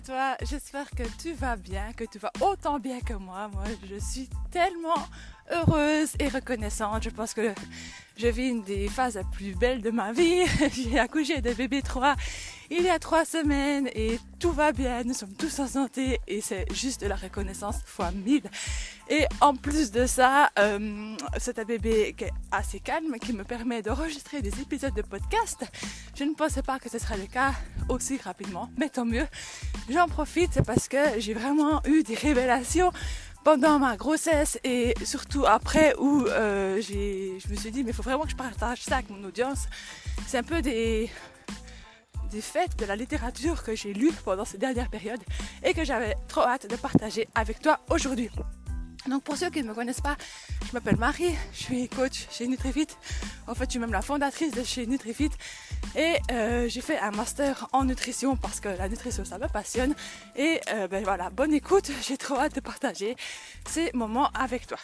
toi? 0.00 0.36
J'espère 0.42 0.88
que 0.90 1.02
tu 1.20 1.32
vas 1.32 1.56
bien, 1.56 1.92
que 1.92 2.04
tu 2.04 2.18
vas 2.18 2.32
autant 2.40 2.78
bien 2.78 3.00
que 3.00 3.14
moi. 3.14 3.48
Moi, 3.52 3.64
je 3.88 3.96
suis 3.96 4.28
tellement 4.50 5.06
heureuse 5.52 6.12
et 6.18 6.28
reconnaissante. 6.28 7.02
Je 7.02 7.10
pense 7.10 7.34
que 7.34 7.52
je 8.16 8.26
vis 8.28 8.48
une 8.48 8.62
des 8.62 8.88
phases 8.88 9.16
les 9.16 9.24
plus 9.32 9.54
belles 9.54 9.82
de 9.82 9.90
ma 9.90 10.12
vie. 10.12 10.44
J'ai 10.72 10.98
accouché 10.98 11.40
de 11.40 11.52
bébé 11.52 11.82
3 11.82 12.16
il 12.74 12.84
y 12.84 12.88
a 12.88 12.98
trois 12.98 13.26
semaines 13.26 13.88
et 13.94 14.18
tout 14.38 14.50
va 14.50 14.72
bien. 14.72 15.04
Nous 15.04 15.12
sommes 15.12 15.34
tous 15.34 15.58
en 15.58 15.66
santé 15.66 16.18
et 16.26 16.40
c'est 16.40 16.64
juste 16.72 17.02
de 17.02 17.06
la 17.06 17.16
reconnaissance 17.16 17.76
fois 17.84 18.10
mille. 18.12 18.44
Et 19.10 19.26
en 19.42 19.54
plus 19.54 19.90
de 19.90 20.06
ça, 20.06 20.50
euh, 20.58 21.14
c'est 21.36 21.58
un 21.58 21.64
bébé 21.64 22.14
qui 22.16 22.24
est 22.24 22.32
assez 22.50 22.80
calme, 22.80 23.14
qui 23.20 23.34
me 23.34 23.44
permet 23.44 23.82
d'enregistrer 23.82 24.40
des 24.40 24.60
épisodes 24.60 24.94
de 24.94 25.02
podcast. 25.02 25.64
Je 26.14 26.24
ne 26.24 26.32
pensais 26.32 26.62
pas 26.62 26.78
que 26.78 26.88
ce 26.88 26.98
serait 26.98 27.18
le 27.18 27.26
cas 27.26 27.52
aussi 27.90 28.16
rapidement, 28.16 28.70
mais 28.78 28.88
tant 28.88 29.04
mieux. 29.04 29.26
J'en 29.90 30.08
profite 30.08 30.62
parce 30.62 30.88
que 30.88 31.18
j'ai 31.18 31.34
vraiment 31.34 31.82
eu 31.84 32.02
des 32.02 32.14
révélations 32.14 32.90
pendant 33.44 33.78
ma 33.80 33.96
grossesse 33.96 34.58
et 34.64 34.94
surtout 35.04 35.44
après 35.44 35.94
où 35.98 36.24
euh, 36.26 36.80
je 36.80 37.50
me 37.50 37.56
suis 37.56 37.70
dit 37.70 37.82
mais 37.82 37.90
il 37.90 37.94
faut 37.94 38.02
vraiment 38.02 38.24
que 38.24 38.30
je 38.30 38.36
partage 38.36 38.82
ça 38.82 38.96
avec 38.96 39.10
mon 39.10 39.22
audience. 39.24 39.66
C'est 40.26 40.38
un 40.38 40.42
peu 40.42 40.62
des, 40.62 41.10
des 42.32 42.40
faits 42.40 42.76
de 42.78 42.86
la 42.86 42.96
littérature 42.96 43.62
que 43.62 43.76
j'ai 43.76 43.92
lu 43.92 44.10
pendant 44.24 44.44
ces 44.44 44.58
dernières 44.58 44.88
périodes 44.88 45.22
et 45.62 45.74
que 45.74 45.84
j'avais 45.84 46.16
trop 46.28 46.42
hâte 46.42 46.68
de 46.68 46.76
partager 46.76 47.28
avec 47.34 47.60
toi 47.60 47.78
aujourd'hui. 47.90 48.30
Donc 49.08 49.24
pour 49.24 49.36
ceux 49.36 49.50
qui 49.50 49.62
ne 49.62 49.68
me 49.68 49.74
connaissent 49.74 50.00
pas, 50.00 50.16
je 50.66 50.72
m'appelle 50.72 50.96
Marie, 50.96 51.34
je 51.52 51.62
suis 51.64 51.88
coach 51.88 52.26
chez 52.30 52.46
NutriFit. 52.46 52.86
En 53.46 53.54
fait, 53.54 53.64
je 53.64 53.70
suis 53.70 53.78
même 53.80 53.92
la 53.92 54.02
fondatrice 54.02 54.52
de 54.52 54.62
chez 54.62 54.86
NutriFit 54.86 55.30
et 55.96 56.16
euh, 56.30 56.68
j'ai 56.68 56.80
fait 56.80 56.98
un 56.98 57.10
master 57.10 57.68
en 57.72 57.84
nutrition 57.84 58.36
parce 58.36 58.60
que 58.60 58.68
la 58.68 58.88
nutrition 58.88 59.24
ça 59.24 59.38
me 59.38 59.48
passionne. 59.48 59.94
Et 60.36 60.60
euh, 60.72 60.88
ben 60.88 61.04
voilà, 61.04 61.30
bonne 61.30 61.52
écoute, 61.52 61.90
j'ai 62.02 62.16
trop 62.16 62.36
hâte 62.36 62.54
de 62.54 62.60
partager 62.60 63.16
ces 63.68 63.90
moments 63.92 64.30
avec 64.34 64.66
toi. 64.66 64.78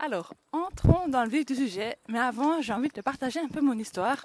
Alors, 0.00 0.32
entrons 0.52 1.08
dans 1.08 1.24
le 1.24 1.28
vif 1.28 1.44
du 1.44 1.56
sujet, 1.56 1.98
mais 2.08 2.20
avant, 2.20 2.62
j'ai 2.62 2.72
envie 2.72 2.86
de 2.86 2.92
te 2.92 3.00
partager 3.00 3.40
un 3.40 3.48
peu 3.48 3.60
mon 3.60 3.76
histoire 3.76 4.24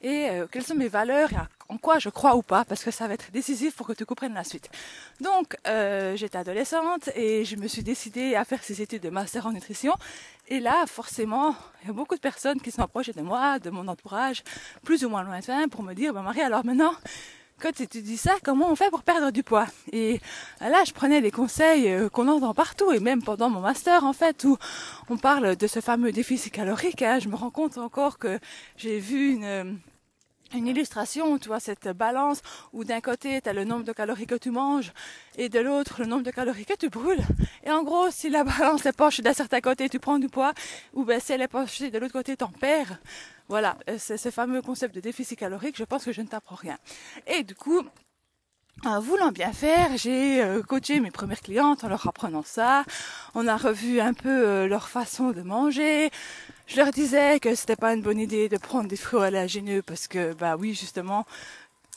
et 0.00 0.28
euh, 0.30 0.46
quelles 0.46 0.62
sont 0.62 0.76
mes 0.76 0.86
valeurs 0.86 1.32
et 1.32 1.36
en 1.68 1.76
quoi 1.76 1.98
je 1.98 2.08
crois 2.08 2.36
ou 2.36 2.42
pas, 2.42 2.64
parce 2.64 2.84
que 2.84 2.92
ça 2.92 3.08
va 3.08 3.14
être 3.14 3.32
décisif 3.32 3.74
pour 3.74 3.88
que 3.88 3.94
tu 3.94 4.06
comprennes 4.06 4.34
la 4.34 4.44
suite. 4.44 4.70
Donc, 5.20 5.56
euh, 5.66 6.14
j'étais 6.14 6.38
adolescente 6.38 7.10
et 7.16 7.44
je 7.44 7.56
me 7.56 7.66
suis 7.66 7.82
décidée 7.82 8.36
à 8.36 8.44
faire 8.44 8.62
ces 8.62 8.80
études 8.80 9.02
de 9.02 9.10
master 9.10 9.46
en 9.46 9.52
nutrition. 9.52 9.92
Et 10.46 10.60
là, 10.60 10.84
forcément, 10.86 11.56
il 11.82 11.88
y 11.88 11.90
a 11.90 11.92
beaucoup 11.92 12.14
de 12.14 12.20
personnes 12.20 12.60
qui 12.60 12.70
sont 12.70 12.82
approchées 12.82 13.12
de 13.12 13.20
moi, 13.20 13.58
de 13.58 13.70
mon 13.70 13.88
entourage, 13.88 14.44
plus 14.84 15.04
ou 15.04 15.08
moins 15.08 15.24
lointain, 15.24 15.68
pour 15.68 15.82
me 15.82 15.94
dire, 15.94 16.14
bah, 16.14 16.22
Marie, 16.22 16.42
alors 16.42 16.64
maintenant, 16.64 16.94
quand 17.60 17.72
tu 17.72 18.02
dis 18.02 18.16
ça, 18.16 18.34
comment 18.44 18.70
on 18.70 18.76
fait 18.76 18.90
pour 18.90 19.02
perdre 19.02 19.30
du 19.30 19.42
poids? 19.42 19.66
Et 19.92 20.20
là, 20.60 20.84
je 20.86 20.92
prenais 20.92 21.20
les 21.20 21.30
conseils 21.30 21.88
euh, 21.88 22.08
qu'on 22.08 22.28
entend 22.28 22.54
partout, 22.54 22.92
et 22.92 23.00
même 23.00 23.22
pendant 23.22 23.50
mon 23.50 23.60
master, 23.60 24.04
en 24.04 24.12
fait, 24.12 24.44
où 24.44 24.56
on 25.10 25.16
parle 25.16 25.56
de 25.56 25.66
ce 25.66 25.80
fameux 25.80 26.12
déficit 26.12 26.52
calorique. 26.52 27.02
Hein, 27.02 27.18
je 27.18 27.28
me 27.28 27.36
rends 27.36 27.50
compte 27.50 27.78
encore 27.78 28.18
que 28.18 28.38
j'ai 28.76 28.98
vu 28.98 29.32
une 29.32 29.78
une 30.54 30.66
illustration, 30.66 31.38
tu 31.38 31.48
vois, 31.48 31.60
cette 31.60 31.88
balance 31.88 32.40
où 32.72 32.84
d'un 32.84 33.00
côté, 33.00 33.40
tu 33.40 33.48
as 33.48 33.52
le 33.52 33.64
nombre 33.64 33.84
de 33.84 33.92
calories 33.92 34.26
que 34.26 34.34
tu 34.34 34.50
manges 34.50 34.92
et 35.36 35.48
de 35.48 35.58
l'autre, 35.58 35.96
le 36.00 36.06
nombre 36.06 36.22
de 36.22 36.30
calories 36.30 36.64
que 36.64 36.74
tu 36.74 36.88
brûles. 36.88 37.20
Et 37.64 37.70
en 37.70 37.82
gros, 37.82 38.10
si 38.10 38.30
la 38.30 38.44
balance 38.58 38.86
est 38.86 38.96
penchée 38.96 39.22
d'un 39.22 39.34
certain 39.34 39.60
côté, 39.60 39.88
tu 39.88 39.98
prends 39.98 40.18
du 40.18 40.28
poids, 40.28 40.52
ou 40.94 41.04
ben, 41.04 41.20
si 41.20 41.32
elle 41.32 41.42
est 41.42 41.48
penchée 41.48 41.90
de 41.90 41.98
l'autre 41.98 42.12
côté, 42.12 42.36
tu 42.36 42.44
en 42.44 42.48
perds. 42.48 42.98
Voilà, 43.48 43.78
c'est 43.98 44.18
ce 44.18 44.30
fameux 44.30 44.60
concept 44.60 44.94
de 44.94 45.00
déficit 45.00 45.38
calorique, 45.38 45.76
je 45.78 45.84
pense 45.84 46.04
que 46.04 46.12
je 46.12 46.20
ne 46.20 46.26
t'apprends 46.26 46.54
rien. 46.54 46.76
Et 47.26 47.42
du 47.42 47.54
coup, 47.54 47.82
en 48.84 49.00
voulant 49.00 49.32
bien 49.32 49.52
faire, 49.52 49.96
j'ai 49.96 50.40
euh, 50.40 50.62
coaché 50.62 51.00
mes 51.00 51.10
premières 51.10 51.40
clientes 51.40 51.82
en 51.82 51.88
leur 51.88 52.06
apprenant 52.06 52.44
ça. 52.44 52.84
On 53.34 53.48
a 53.48 53.56
revu 53.56 54.00
un 54.00 54.12
peu 54.12 54.46
euh, 54.46 54.68
leur 54.68 54.88
façon 54.88 55.32
de 55.32 55.42
manger. 55.42 56.10
Je 56.66 56.76
leur 56.76 56.92
disais 56.92 57.40
que 57.40 57.54
c'était 57.56 57.74
pas 57.74 57.94
une 57.94 58.02
bonne 58.02 58.20
idée 58.20 58.48
de 58.48 58.56
prendre 58.56 58.86
des 58.86 58.96
fruits 58.96 59.20
oléagineux 59.20 59.82
parce 59.82 60.06
que, 60.06 60.32
bah 60.34 60.56
oui, 60.56 60.74
justement, 60.74 61.26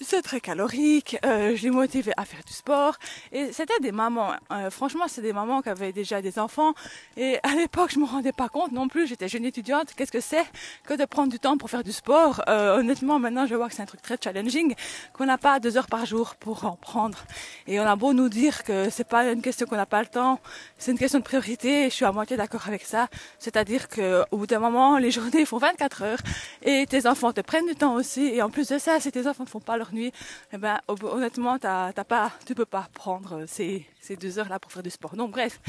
c'est 0.03 0.22
très 0.22 0.41
calorique, 0.41 1.17
euh, 1.25 1.56
je 1.56 1.63
les 1.63 1.69
motivais 1.69 2.13
à 2.17 2.25
faire 2.25 2.41
du 2.45 2.53
sport. 2.53 2.95
Et 3.31 3.51
c'était 3.51 3.79
des 3.81 3.91
mamans, 3.91 4.34
euh, 4.51 4.69
franchement, 4.69 5.06
c'est 5.07 5.22
des 5.22 5.34
mamans 5.34 5.62
qui 5.62 5.69
avaient 5.69 5.91
déjà 5.91 6.22
des 6.22 6.39
enfants. 6.39 6.73
Et 7.17 7.38
à 7.44 7.56
l'époque, 7.56 7.91
je 7.94 8.00
me 8.00 8.06
rendais 8.06 8.31
pas 8.31 8.50
compte 8.50 8.72
non 8.72 8.88
plus, 8.88 9.07
j'étais 9.07 9.28
jeune 9.28 9.45
étudiante, 9.45 9.94
qu'est-ce 9.95 10.12
que 10.12 10.19
c'est 10.19 10.45
que 10.85 10.94
de 10.95 11.06
prendre 11.06 11.31
du 11.31 11.39
temps 11.39 11.57
pour 11.57 11.69
faire 11.69 11.84
du 11.84 11.91
sport? 11.91 12.41
Euh, 12.47 12.79
honnêtement, 12.79 13.19
maintenant, 13.19 13.45
je 13.45 13.56
vois 13.56 13.67
que 13.67 13.75
c'est 13.75 13.81
un 13.81 13.85
truc 13.85 14.01
très 14.01 14.17
challenging, 14.22 14.75
qu'on 15.13 15.25
n'a 15.25 15.38
pas 15.38 15.59
deux 15.59 15.78
heures 15.78 15.88
par 15.88 16.06
jour 16.06 16.35
pour 16.35 16.66
en 16.66 16.75
prendre. 16.75 17.19
Et 17.68 17.79
on 17.79 17.85
a 17.85 17.95
beau 17.95 18.13
nous 18.13 18.29
dire 18.29 18.63
que 18.63 18.89
c'est 18.89 19.07
pas 19.07 19.31
une 19.31 19.41
question 19.41 19.68
qu'on 19.68 19.75
n'a 19.75 19.85
pas 19.85 20.01
le 20.01 20.07
temps, 20.07 20.39
c'est 20.78 20.91
une 20.91 21.00
question 21.00 21.19
de 21.19 21.23
priorité, 21.23 21.85
et 21.85 21.89
je 21.89 21.95
suis 21.95 22.06
à 22.06 22.12
moitié 22.12 22.38
d'accord 22.38 22.68
avec 22.68 22.83
ça. 22.83 23.07
C'est-à-dire 23.39 23.88
que 23.88 24.23
au 24.31 24.38
bout 24.38 24.47
d'un 24.47 24.59
moment, 24.59 24.97
les 24.97 25.12
journées 25.18 25.45
font 25.45 25.57
24 25.57 26.01
heures, 26.03 26.19
et 26.63 26.85
tes 26.88 27.07
enfants 27.07 27.33
te 27.33 27.41
prennent 27.41 27.68
du 27.68 27.75
temps 27.75 27.94
aussi, 27.94 28.25
et 28.25 28.41
en 28.41 28.50
plus 28.50 28.68
de 28.68 28.78
ça, 28.78 29.00
si 29.00 29.12
tes 29.12 29.28
enfants 29.28 29.44
ne 29.44 29.50
font 29.50 29.59
pas 29.59 29.78
leur 29.78 29.91
nuit, 29.94 30.12
eh 30.53 30.57
ben, 30.57 30.79
honnêtement, 30.88 31.59
t'as, 31.59 31.94
t'as 31.94 32.03
peux 32.56 32.66
pas 32.66 32.88
prendre 32.94 33.46
ces, 33.47 33.88
deux 34.19 34.40
heures-là 34.40 34.59
pour 34.59 34.72
faire 34.72 34.84
du 34.84 34.90
sport. 34.90 35.16
Donc 35.16 35.31
bref, 35.31 35.59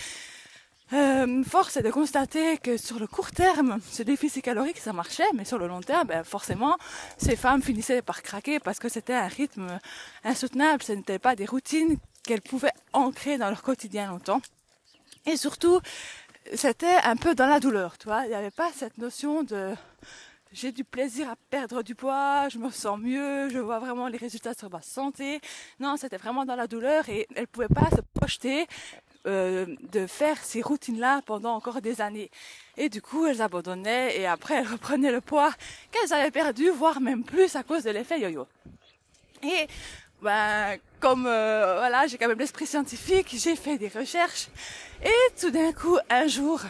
euh, 0.92 1.42
force 1.44 1.76
est 1.76 1.82
de 1.82 1.90
constater 1.90 2.58
que 2.58 2.76
sur 2.76 2.98
le 2.98 3.06
court 3.06 3.30
terme, 3.30 3.78
ce 3.90 4.02
déficit 4.02 4.44
calorique, 4.44 4.78
ça 4.78 4.92
marchait, 4.92 5.30
mais 5.34 5.44
sur 5.44 5.58
le 5.58 5.66
long 5.66 5.80
terme, 5.80 6.08
ben, 6.08 6.24
forcément, 6.24 6.76
ces 7.16 7.36
femmes 7.36 7.62
finissaient 7.62 8.02
par 8.02 8.22
craquer 8.22 8.58
parce 8.58 8.78
que 8.78 8.88
c'était 8.88 9.14
un 9.14 9.28
rythme 9.28 9.78
insoutenable, 10.24 10.82
ce 10.82 10.92
n'était 10.92 11.18
pas 11.18 11.34
des 11.36 11.46
routines 11.46 11.96
qu'elles 12.24 12.42
pouvaient 12.42 12.74
ancrer 12.92 13.38
dans 13.38 13.48
leur 13.48 13.62
quotidien 13.62 14.08
longtemps. 14.08 14.42
Et 15.24 15.36
surtout, 15.36 15.80
c'était 16.54 16.96
un 17.04 17.16
peu 17.16 17.34
dans 17.34 17.46
la 17.46 17.60
douleur, 17.60 17.96
tu. 17.98 18.08
Il 18.24 18.28
n'y 18.28 18.34
avait 18.34 18.50
pas 18.50 18.70
cette 18.74 18.98
notion 18.98 19.42
de 19.44 19.74
j'ai 20.52 20.72
du 20.72 20.84
plaisir 20.84 21.30
à 21.30 21.36
perdre 21.50 21.82
du 21.82 21.94
poids, 21.94 22.48
je 22.48 22.58
me 22.58 22.70
sens 22.70 22.98
mieux, 22.98 23.48
je 23.48 23.58
vois 23.58 23.78
vraiment 23.78 24.08
les 24.08 24.18
résultats 24.18 24.54
sur 24.54 24.70
ma 24.70 24.82
santé. 24.82 25.40
Non, 25.80 25.96
c'était 25.96 26.18
vraiment 26.18 26.44
dans 26.44 26.56
la 26.56 26.66
douleur 26.66 27.08
et 27.08 27.26
elle 27.34 27.46
pouvait 27.46 27.68
pas 27.68 27.88
se 27.90 28.00
projeter 28.14 28.66
euh, 29.26 29.66
de 29.92 30.06
faire 30.06 30.36
ces 30.42 30.62
routines-là 30.62 31.22
pendant 31.24 31.54
encore 31.54 31.80
des 31.80 32.00
années. 32.00 32.30
Et 32.76 32.88
du 32.88 33.00
coup, 33.00 33.26
elles 33.26 33.40
abandonnaient 33.40 34.18
et 34.18 34.26
après 34.26 34.56
elles 34.56 34.68
reprenaient 34.68 35.12
le 35.12 35.20
poids 35.20 35.52
qu'elles 35.90 36.12
avaient 36.12 36.30
perdu, 36.30 36.68
voire 36.70 37.00
même 37.00 37.24
plus 37.24 37.56
à 37.56 37.62
cause 37.62 37.84
de 37.84 37.90
l'effet 37.90 38.20
yo-yo. 38.20 38.46
Et 39.42 39.66
ben, 40.20 40.76
comme 41.00 41.26
euh, 41.26 41.76
voilà, 41.78 42.06
j'ai 42.06 42.18
quand 42.18 42.28
même 42.28 42.38
l'esprit 42.38 42.66
scientifique, 42.66 43.28
j'ai 43.32 43.56
fait 43.56 43.78
des 43.78 43.88
recherches 43.88 44.48
et 45.04 45.40
tout 45.40 45.50
d'un 45.50 45.72
coup, 45.72 45.98
un 46.10 46.28
jour, 46.28 46.60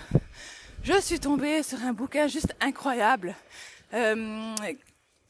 je 0.82 0.98
suis 1.00 1.21
tombée 1.21 1.62
sur 1.62 1.82
un 1.82 1.92
bouquin 1.92 2.28
juste 2.28 2.54
incroyable 2.60 3.34
euh, 3.92 4.54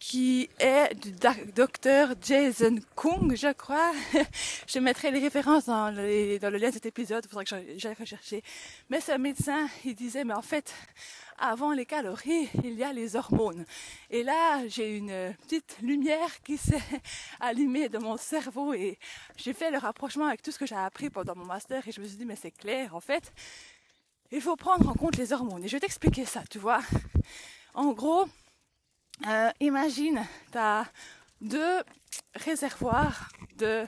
qui 0.03 0.51
est 0.59 0.95
du 0.95 1.13
docteur 1.53 2.15
Jason 2.21 2.75
Kung, 2.97 3.37
je 3.37 3.53
crois. 3.53 3.93
je 4.67 4.81
mettrai 4.81 5.13
les 5.13 5.21
références 5.21 5.67
dans, 5.67 5.95
le 5.95 6.59
lien 6.59 6.69
de 6.71 6.75
cet 6.75 6.87
épisode, 6.87 7.25
il 7.25 7.29
faudrait 7.29 7.45
que 7.45 7.79
j'aille 7.79 7.95
rechercher. 7.95 8.43
Mais 8.91 9.01
ce 9.01 9.17
médecin, 9.17 9.69
il 9.85 9.95
disait, 9.95 10.25
mais 10.25 10.35
en 10.35 10.43
fait, 10.43 10.75
avant 11.39 11.73
les 11.73 11.87
calories, 11.87 12.49
il 12.65 12.75
y 12.75 12.83
a 12.83 12.93
les 12.93 13.15
hormones. 13.15 13.65
Et 14.11 14.25
là, 14.25 14.67
j'ai 14.67 14.97
une 14.97 15.35
petite 15.45 15.77
lumière 15.83 16.43
qui 16.43 16.57
s'est 16.57 16.83
allumée 17.41 17.89
dans 17.89 18.01
mon 18.01 18.17
cerveau 18.17 18.75
et 18.75 18.99
j'ai 19.37 19.53
fait 19.53 19.71
le 19.71 19.79
rapprochement 19.79 20.27
avec 20.27 20.43
tout 20.43 20.51
ce 20.51 20.59
que 20.59 20.67
j'ai 20.67 20.75
appris 20.75 21.11
pendant 21.11 21.37
mon 21.37 21.45
master 21.45 21.87
et 21.87 21.93
je 21.93 22.01
me 22.01 22.07
suis 22.09 22.17
dit, 22.17 22.27
mais 22.27 22.37
c'est 22.37 22.51
clair, 22.51 22.97
en 22.97 23.01
fait, 23.01 23.33
il 24.33 24.41
faut 24.41 24.57
prendre 24.57 24.89
en 24.89 24.95
compte 24.95 25.17
les 25.17 25.33
hormones. 25.33 25.63
Et 25.63 25.69
je 25.69 25.77
vais 25.77 25.81
t'expliquer 25.81 26.25
ça, 26.25 26.43
tu 26.51 26.59
vois. 26.59 26.81
En 27.75 27.93
gros, 27.93 28.27
euh, 29.27 29.51
imagine, 29.61 30.23
tu 30.51 30.59
as 30.59 30.87
deux 31.41 31.83
réservoirs 32.35 33.29
de 33.59 33.85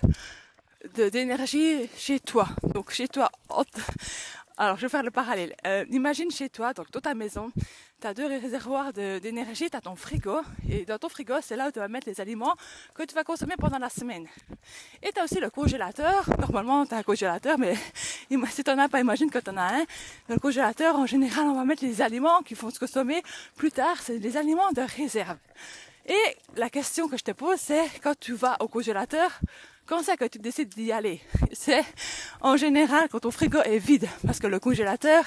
d'énergie 0.95 1.89
chez 1.97 2.21
toi. 2.21 2.47
Donc 2.75 2.91
chez 2.91 3.09
toi, 3.09 3.31
alors 4.57 4.77
je 4.77 4.83
vais 4.83 4.89
faire 4.89 5.03
le 5.03 5.11
parallèle. 5.11 5.55
Euh, 5.67 5.85
imagine 5.91 6.31
chez 6.31 6.49
toi, 6.49 6.73
donc 6.73 6.91
dans 6.93 7.01
ta 7.01 7.15
maison, 7.15 7.51
tu 8.01 8.07
as 8.07 8.15
deux 8.15 8.27
réservoirs 8.27 8.93
d'énergie, 8.93 9.69
tu 9.69 9.77
as 9.77 9.81
ton 9.81 9.97
frigo, 9.97 10.41
et 10.69 10.85
dans 10.85 10.99
ton 10.99 11.09
frigo, 11.09 11.35
c'est 11.43 11.57
là 11.57 11.69
où 11.69 11.73
tu 11.73 11.81
vas 11.81 11.89
mettre 11.89 12.09
les 12.09 12.21
aliments 12.21 12.55
que 12.95 13.03
tu 13.03 13.15
vas 13.15 13.25
consommer 13.25 13.55
pendant 13.59 13.79
la 13.79 13.89
semaine. 13.89 14.27
Et 15.03 15.11
tu 15.13 15.21
as 15.21 15.25
aussi 15.25 15.41
le 15.41 15.51
congélateur, 15.51 16.29
normalement 16.39 16.87
tu 16.87 16.95
as 16.95 16.99
un 16.99 17.03
congélateur, 17.03 17.59
mais 17.59 17.75
si 18.51 18.63
tu 18.63 18.71
n'en 18.71 18.79
as 18.79 18.89
pas, 18.89 19.01
imagine 19.01 19.31
que 19.31 19.39
tu 19.39 19.51
en 19.51 19.57
as 19.57 19.75
un. 19.75 19.85
Dans 20.29 20.35
le 20.35 20.41
congélateur, 20.41 20.97
en 20.97 21.07
général, 21.07 21.47
on 21.47 21.55
va 21.55 21.65
mettre 21.65 21.85
les 21.85 22.01
aliments 22.01 22.43
qui 22.43 22.55
vont 22.55 22.71
se 22.71 22.79
consommer 22.79 23.23
plus 23.57 23.73
tard, 23.73 23.97
c'est 24.01 24.19
les 24.19 24.37
aliments 24.37 24.71
de 24.73 24.83
réserve. 24.83 25.39
Et 26.07 26.37
la 26.57 26.71
question 26.71 27.09
que 27.09 27.17
je 27.17 27.25
te 27.25 27.33
pose, 27.33 27.59
c'est 27.59 27.89
quand 28.03 28.15
tu 28.19 28.35
vas 28.35 28.57
au 28.61 28.69
congélateur, 28.69 29.41
quand 29.87 30.03
c'est 30.03 30.17
que 30.17 30.25
tu 30.25 30.39
décides 30.39 30.71
d'y 30.71 30.93
aller? 30.93 31.21
C'est 31.53 31.85
en 32.41 32.57
général 32.57 33.09
quand 33.11 33.21
ton 33.21 33.31
frigo 33.31 33.59
est 33.63 33.79
vide, 33.79 34.09
parce 34.27 34.39
que 34.39 34.47
le 34.47 34.59
congélateur, 34.59 35.25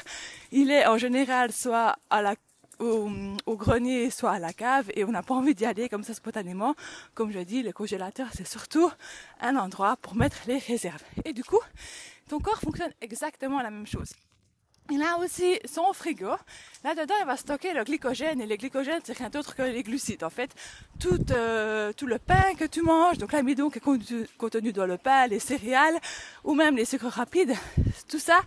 il 0.51 0.71
est 0.71 0.85
en 0.87 0.97
général 0.97 1.51
soit 1.51 1.95
à 2.09 2.21
la 2.21 2.35
au, 2.79 3.09
grenier, 3.55 4.09
soit 4.09 4.31
à 4.31 4.39
la 4.39 4.53
cave, 4.53 4.91
et 4.95 5.03
on 5.03 5.11
n'a 5.11 5.23
pas 5.23 5.33
envie 5.33 5.55
d'y 5.55 5.65
aller 5.65 5.89
comme 5.89 6.03
ça 6.03 6.13
spontanément. 6.13 6.75
Comme 7.15 7.31
je 7.31 7.39
dis, 7.39 7.63
le 7.63 7.71
congélateur, 7.71 8.27
c'est 8.33 8.47
surtout 8.47 8.91
un 9.41 9.55
endroit 9.55 9.97
pour 9.97 10.15
mettre 10.15 10.37
les 10.47 10.59
réserves. 10.59 11.01
Et 11.25 11.33
du 11.33 11.43
coup, 11.43 11.59
ton 12.29 12.39
corps 12.39 12.59
fonctionne 12.59 12.91
exactement 13.01 13.61
la 13.61 13.71
même 13.71 13.87
chose. 13.87 14.13
Il 14.89 15.01
a 15.03 15.17
aussi 15.17 15.59
son 15.65 15.91
frigo. 15.91 16.31
Là-dedans, 16.83 17.15
il 17.19 17.25
va 17.25 17.35
stocker 17.35 17.73
le 17.73 17.83
glycogène. 17.83 18.39
Et 18.39 18.45
le 18.45 18.55
glycogène, 18.55 19.01
c'est 19.03 19.17
rien 19.17 19.29
d'autre 19.29 19.53
que 19.53 19.61
les 19.61 19.83
glucides. 19.83 20.23
En 20.23 20.29
fait, 20.29 20.49
tout, 20.99 21.19
euh, 21.31 21.91
tout 21.91 22.07
le 22.07 22.19
pain 22.19 22.55
que 22.57 22.63
tu 22.63 22.81
manges, 22.81 23.17
donc 23.17 23.33
l'amidon 23.33 23.69
qui 23.69 23.79
est 23.79 24.27
contenu 24.37 24.71
dans 24.71 24.85
le 24.85 24.97
pain, 24.97 25.27
les 25.27 25.39
céréales, 25.39 25.99
ou 26.45 26.55
même 26.55 26.77
les 26.77 26.85
sucres 26.85 27.07
rapides, 27.07 27.53
tout 28.07 28.19
ça 28.19 28.41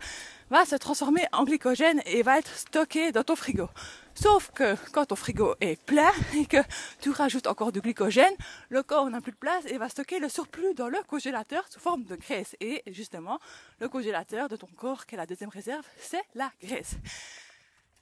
va 0.50 0.64
se 0.64 0.76
transformer 0.76 1.26
en 1.32 1.44
glycogène 1.44 2.02
et 2.06 2.22
va 2.22 2.38
être 2.38 2.54
stocké 2.56 3.12
dans 3.12 3.22
ton 3.22 3.36
frigo. 3.36 3.68
Sauf 4.14 4.50
que 4.52 4.74
quand 4.92 5.06
ton 5.06 5.16
frigo 5.16 5.54
est 5.60 5.80
plein 5.84 6.10
et 6.36 6.44
que 6.44 6.58
tu 7.00 7.10
rajoutes 7.10 7.46
encore 7.46 7.72
du 7.72 7.80
glycogène, 7.80 8.34
le 8.68 8.82
corps 8.82 9.08
n'a 9.08 9.20
plus 9.20 9.32
de 9.32 9.36
place 9.36 9.64
et 9.66 9.78
va 9.78 9.88
stocker 9.88 10.18
le 10.18 10.28
surplus 10.28 10.74
dans 10.74 10.88
le 10.88 10.98
congélateur 11.06 11.64
sous 11.70 11.80
forme 11.80 12.04
de 12.04 12.16
graisse. 12.16 12.56
Et 12.60 12.82
justement, 12.88 13.38
le 13.78 13.88
congélateur 13.88 14.48
de 14.48 14.56
ton 14.56 14.68
corps, 14.76 15.06
qui 15.06 15.14
est 15.14 15.18
la 15.18 15.26
deuxième 15.26 15.50
réserve, 15.50 15.86
c'est 15.98 16.22
la 16.34 16.50
graisse. 16.62 16.96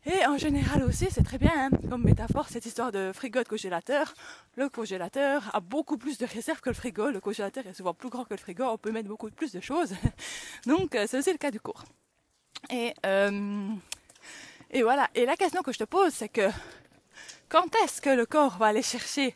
Et 0.06 0.24
en 0.26 0.38
général 0.38 0.84
aussi, 0.84 1.08
c'est 1.10 1.22
très 1.22 1.38
bien, 1.38 1.52
hein, 1.54 1.70
comme 1.90 2.02
métaphore, 2.02 2.48
cette 2.48 2.64
histoire 2.64 2.92
de 2.92 3.12
frigo 3.12 3.42
de 3.42 3.48
congélateur. 3.48 4.14
Le 4.56 4.70
congélateur 4.70 5.50
a 5.54 5.60
beaucoup 5.60 5.98
plus 5.98 6.16
de 6.16 6.24
réserves 6.24 6.60
que 6.60 6.70
le 6.70 6.74
frigo. 6.74 7.10
Le 7.10 7.20
congélateur 7.20 7.66
est 7.66 7.74
souvent 7.74 7.92
plus 7.92 8.08
grand 8.08 8.24
que 8.24 8.32
le 8.32 8.38
frigo. 8.38 8.64
On 8.64 8.78
peut 8.78 8.92
mettre 8.92 9.08
beaucoup 9.08 9.30
plus 9.30 9.52
de 9.52 9.60
choses. 9.60 9.94
Donc, 10.66 10.94
euh, 10.94 11.04
c'est 11.06 11.18
aussi 11.18 11.32
le 11.32 11.38
cas 11.38 11.50
du 11.50 11.60
cours. 11.60 11.84
Et, 12.70 12.94
euh, 13.06 13.68
et 14.70 14.82
voilà. 14.82 15.08
Et 15.14 15.24
la 15.24 15.36
question 15.36 15.62
que 15.62 15.72
je 15.72 15.78
te 15.78 15.84
pose, 15.84 16.12
c'est 16.12 16.28
que 16.28 16.48
quand 17.48 17.74
est-ce 17.84 18.00
que 18.00 18.10
le 18.10 18.26
corps 18.26 18.58
va 18.58 18.66
aller 18.66 18.82
chercher 18.82 19.34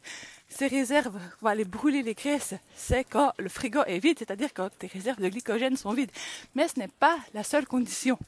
ses 0.48 0.66
réserves, 0.66 1.18
va 1.40 1.50
aller 1.50 1.64
brûler 1.64 2.02
les 2.02 2.12
graisses? 2.12 2.54
C'est 2.76 3.04
quand 3.04 3.32
le 3.38 3.48
frigo 3.48 3.82
est 3.84 3.98
vide, 3.98 4.18
c'est-à-dire 4.18 4.52
quand 4.52 4.68
tes 4.78 4.86
réserves 4.86 5.20
de 5.20 5.28
glycogène 5.28 5.76
sont 5.78 5.92
vides. 5.92 6.12
Mais 6.54 6.68
ce 6.68 6.78
n'est 6.78 6.88
pas 6.88 7.16
la 7.32 7.42
seule 7.42 7.66
condition. 7.66 8.18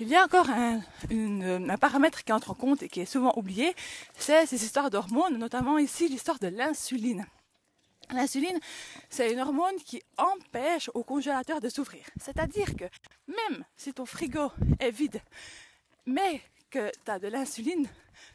Il 0.00 0.08
y 0.08 0.16
a 0.16 0.24
encore 0.24 0.50
un, 0.50 0.80
un 1.10 1.78
paramètre 1.78 2.24
qui 2.24 2.32
entre 2.32 2.50
en 2.50 2.54
compte 2.54 2.82
et 2.82 2.88
qui 2.88 3.00
est 3.00 3.06
souvent 3.06 3.32
oublié, 3.36 3.74
c'est 4.18 4.46
ces 4.46 4.64
histoires 4.64 4.90
d'hormones, 4.90 5.38
notamment 5.38 5.78
ici 5.78 6.08
l'histoire 6.08 6.40
de 6.40 6.48
l'insuline. 6.48 7.24
L'insuline, 8.12 8.58
c'est 9.08 9.32
une 9.32 9.40
hormone 9.40 9.76
qui 9.84 10.02
empêche 10.18 10.90
au 10.94 11.04
congélateur 11.04 11.60
de 11.60 11.68
s'ouvrir. 11.68 12.04
C'est-à-dire 12.20 12.74
que 12.76 12.84
même 13.28 13.64
si 13.76 13.92
ton 13.92 14.04
frigo 14.04 14.50
est 14.80 14.90
vide, 14.90 15.20
mais 16.06 16.40
que 16.70 16.90
tu 17.04 17.10
as 17.10 17.18
de 17.18 17.28
l'insuline, 17.28 17.88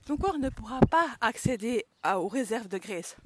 ton 0.06 0.18
corps 0.18 0.39
ne 0.39 0.50
pourra 0.50 0.80
pas 0.80 1.07
accéder 1.22 1.86
aux 2.06 2.27
réserves 2.27 2.68
de 2.68 2.77
graisse. 2.77 3.18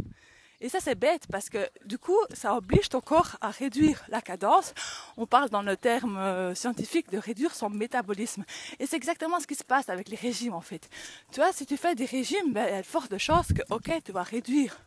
Et 0.61 0.67
ça, 0.67 0.79
c'est 0.81 0.95
bête 0.95 1.25
parce 1.31 1.49
que 1.49 1.69
du 1.85 1.97
coup, 1.97 2.17
ça 2.33 2.55
oblige 2.55 2.89
ton 2.89 2.99
corps 2.99 3.37
à 3.39 3.49
réduire 3.49 4.03
la 4.09 4.21
cadence. 4.21 4.73
On 5.15 5.25
parle 5.25 5.49
dans 5.49 5.61
le 5.61 5.77
terme 5.77 6.17
euh, 6.17 6.53
scientifique 6.53 7.09
de 7.11 7.17
réduire 7.17 7.55
son 7.55 7.69
métabolisme. 7.69 8.43
Et 8.77 8.85
c'est 8.85 8.97
exactement 8.97 9.39
ce 9.39 9.47
qui 9.47 9.55
se 9.55 9.63
passe 9.63 9.87
avec 9.87 10.09
les 10.09 10.17
régimes, 10.17 10.53
en 10.53 10.61
fait. 10.61 10.89
Tu 11.31 11.39
vois, 11.39 11.53
si 11.53 11.65
tu 11.65 11.77
fais 11.77 11.95
des 11.95 12.05
régimes, 12.05 12.51
ben, 12.51 12.65
il 12.67 12.71
y 12.71 12.77
a 12.77 12.81
de 12.81 12.85
fortes 12.85 13.17
chances 13.17 13.53
que, 13.53 13.61
ok, 13.69 14.03
tu 14.03 14.11
vas 14.11 14.23
réduire 14.23 14.77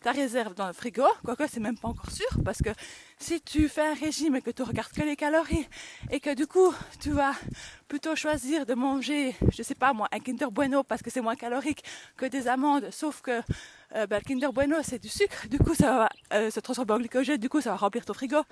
ta 0.00 0.12
réserve 0.12 0.54
dans 0.54 0.66
le 0.66 0.72
frigo, 0.72 1.04
quoique 1.24 1.46
c'est 1.48 1.60
même 1.60 1.76
pas 1.76 1.88
encore 1.88 2.10
sûr, 2.10 2.28
parce 2.44 2.58
que 2.58 2.70
si 3.18 3.40
tu 3.40 3.68
fais 3.68 3.86
un 3.86 3.94
régime 3.94 4.36
et 4.36 4.42
que 4.42 4.50
tu 4.50 4.62
regardes 4.62 4.92
que 4.92 5.02
les 5.02 5.16
calories, 5.16 5.68
et 6.10 6.20
que 6.20 6.34
du 6.34 6.46
coup 6.46 6.72
tu 7.00 7.10
vas 7.10 7.32
plutôt 7.88 8.14
choisir 8.14 8.66
de 8.66 8.74
manger, 8.74 9.34
je 9.52 9.62
sais 9.62 9.74
pas 9.74 9.92
moi, 9.92 10.08
un 10.12 10.20
Kinder 10.20 10.50
Bueno 10.50 10.82
parce 10.84 11.02
que 11.02 11.10
c'est 11.10 11.20
moins 11.20 11.36
calorique 11.36 11.82
que 12.16 12.26
des 12.26 12.48
amandes, 12.48 12.90
sauf 12.90 13.22
que 13.22 13.40
euh, 13.94 14.06
ben, 14.06 14.18
le 14.18 14.24
Kinder 14.24 14.52
Bueno 14.52 14.76
c'est 14.82 15.00
du 15.00 15.08
sucre, 15.08 15.48
du 15.48 15.58
coup 15.58 15.74
ça 15.74 15.98
va 15.98 16.08
euh, 16.34 16.50
se 16.50 16.60
transformer 16.60 16.92
en 16.92 16.98
glycogène, 16.98 17.38
du 17.38 17.48
coup 17.48 17.60
ça 17.60 17.70
va 17.70 17.76
remplir 17.76 18.04
ton 18.04 18.14
frigo. 18.14 18.42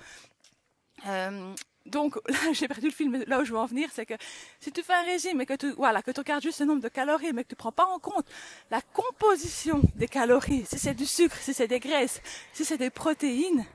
Euh, 1.07 1.53
donc 1.97 2.15
là, 2.29 2.53
j'ai 2.53 2.67
perdu 2.67 2.87
le 2.87 2.93
film. 2.93 3.23
Là 3.25 3.39
où 3.39 3.43
je 3.43 3.51
veux 3.51 3.57
en 3.57 3.65
venir, 3.65 3.89
c'est 3.91 4.05
que 4.05 4.13
si 4.59 4.71
tu 4.71 4.83
fais 4.83 4.93
un 4.93 5.01
régime 5.01 5.41
et 5.41 5.45
que 5.45 5.55
tu, 5.55 5.71
voilà, 5.71 6.01
que 6.01 6.11
tu 6.11 6.19
regardes 6.19 6.43
juste 6.43 6.59
le 6.59 6.67
nombre 6.67 6.81
de 6.81 6.89
calories, 6.89 7.33
mais 7.33 7.43
que 7.43 7.49
tu 7.49 7.55
prends 7.55 7.71
pas 7.71 7.85
en 7.85 7.99
compte 7.99 8.27
la 8.69 8.81
composition 8.81 9.81
des 9.95 10.07
calories, 10.07 10.65
si 10.65 10.77
c'est 10.77 10.93
du 10.93 11.07
sucre, 11.07 11.35
si 11.41 11.53
c'est 11.53 11.67
des 11.67 11.79
graisses, 11.79 12.21
si 12.53 12.63
c'est 12.65 12.77
des 12.77 12.91
protéines, 12.91 13.65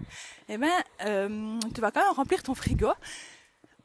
eh 0.49 0.57
ben, 0.57 0.71
euh, 1.05 1.59
tu 1.75 1.81
vas 1.81 1.91
quand 1.91 2.01
même 2.01 2.13
remplir 2.15 2.43
ton 2.43 2.55
frigo. 2.55 2.93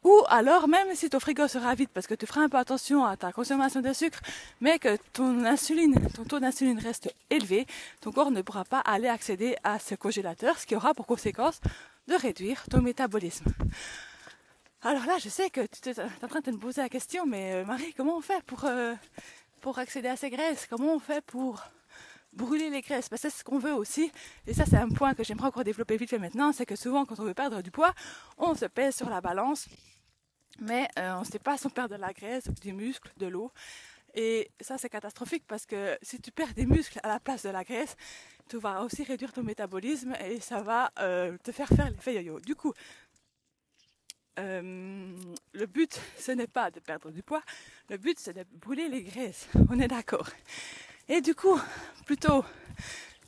Ou 0.03 0.23
alors, 0.29 0.67
même 0.67 0.93
si 0.93 1.09
ton 1.09 1.19
frigo 1.19 1.47
sera 1.47 1.73
vide 1.73 1.89
parce 1.93 2.05
que 2.05 2.13
tu 2.13 2.27
feras 2.27 2.41
un 2.41 2.49
peu 2.49 2.57
attention 2.57 3.03
à 3.05 3.17
ta 3.17 3.31
consommation 3.31 3.81
de 3.81 3.91
sucre, 3.91 4.21
mais 4.61 4.77
que 4.77 4.97
ton 5.13 5.43
insuline, 5.45 5.95
ton 6.15 6.23
taux 6.23 6.39
d'insuline 6.39 6.79
reste 6.79 7.11
élevé, 7.31 7.65
ton 8.01 8.11
corps 8.11 8.31
ne 8.31 8.41
pourra 8.43 8.63
pas 8.63 8.79
aller 8.81 9.09
accéder 9.09 9.55
à 9.63 9.79
ce 9.79 9.95
congélateur, 9.95 10.59
ce 10.59 10.67
qui 10.67 10.75
aura 10.75 10.93
pour 10.93 11.07
conséquence 11.07 11.59
de 12.07 12.15
réduire 12.15 12.63
ton 12.69 12.81
métabolisme. 12.81 13.45
Alors 14.83 15.05
là, 15.07 15.17
je 15.17 15.27
sais 15.27 15.49
que 15.49 15.61
tu 15.65 15.89
es 15.89 15.99
en 15.99 16.27
train 16.27 16.39
de 16.39 16.51
te 16.51 16.55
poser 16.55 16.81
la 16.81 16.89
question, 16.89 17.25
mais 17.25 17.53
euh, 17.53 17.65
Marie, 17.65 17.93
comment 17.95 18.15
on 18.15 18.21
fait 18.21 18.43
pour, 18.43 18.63
euh, 18.65 18.93
pour 19.59 19.79
accéder 19.79 20.07
à 20.07 20.15
ces 20.15 20.29
graisses? 20.29 20.67
Comment 20.69 20.93
on 20.93 20.99
fait 20.99 21.25
pour 21.25 21.63
brûler 22.31 22.69
les 22.69 22.81
graisses? 22.81 23.09
Parce 23.09 23.23
que 23.23 23.29
c'est 23.29 23.39
ce 23.39 23.43
qu'on 23.43 23.57
veut 23.57 23.73
aussi. 23.73 24.11
Et 24.45 24.53
ça, 24.53 24.65
c'est 24.67 24.77
un 24.77 24.89
point 24.89 25.15
que 25.15 25.23
j'aimerais 25.23 25.47
encore 25.47 25.63
développer 25.63 25.97
vite 25.97 26.11
fait 26.11 26.19
maintenant, 26.19 26.51
c'est 26.53 26.67
que 26.67 26.75
souvent, 26.75 27.05
quand 27.05 27.19
on 27.19 27.23
veut 27.23 27.33
perdre 27.33 27.63
du 27.63 27.71
poids, 27.71 27.91
on 28.37 28.53
se 28.53 28.65
pèse 28.65 28.95
sur 28.95 29.09
la 29.09 29.19
balance, 29.19 29.67
mais 30.59 30.87
euh, 30.99 31.15
on 31.15 31.21
ne 31.21 31.25
sait 31.25 31.39
pas 31.39 31.57
si 31.57 31.65
on 31.65 31.71
perd 31.71 31.89
de 31.89 31.95
la 31.95 32.13
graisse, 32.13 32.47
du 32.61 32.71
muscle, 32.71 33.11
de 33.17 33.25
l'eau. 33.25 33.51
Et 34.13 34.51
ça, 34.61 34.77
c'est 34.77 34.89
catastrophique 34.89 35.43
parce 35.47 35.65
que 35.65 35.97
si 36.03 36.21
tu 36.21 36.31
perds 36.31 36.53
des 36.53 36.67
muscles 36.67 36.99
à 37.01 37.07
la 37.07 37.19
place 37.19 37.43
de 37.43 37.49
la 37.49 37.63
graisse, 37.63 37.95
tu 38.47 38.57
vas 38.57 38.83
aussi 38.83 39.03
réduire 39.03 39.33
ton 39.33 39.43
métabolisme 39.43 40.15
et 40.23 40.39
ça 40.39 40.61
va 40.61 40.91
te 40.95 41.51
faire 41.51 41.67
faire 41.67 41.89
l'effet 41.89 42.15
yo-yo. 42.15 42.39
Du 42.39 42.55
coup, 42.55 42.73
euh, 44.37 45.15
le 45.53 45.65
but, 45.65 45.99
ce 46.19 46.31
n'est 46.31 46.47
pas 46.47 46.71
de 46.71 46.79
perdre 46.79 47.11
du 47.11 47.23
poids, 47.23 47.41
le 47.89 47.97
but, 47.97 48.19
c'est 48.19 48.33
de 48.33 48.45
brûler 48.53 48.89
les 48.89 49.03
graisses. 49.03 49.47
On 49.69 49.79
est 49.79 49.87
d'accord. 49.87 50.29
Et 51.09 51.21
du 51.21 51.35
coup, 51.35 51.59
plutôt 52.05 52.43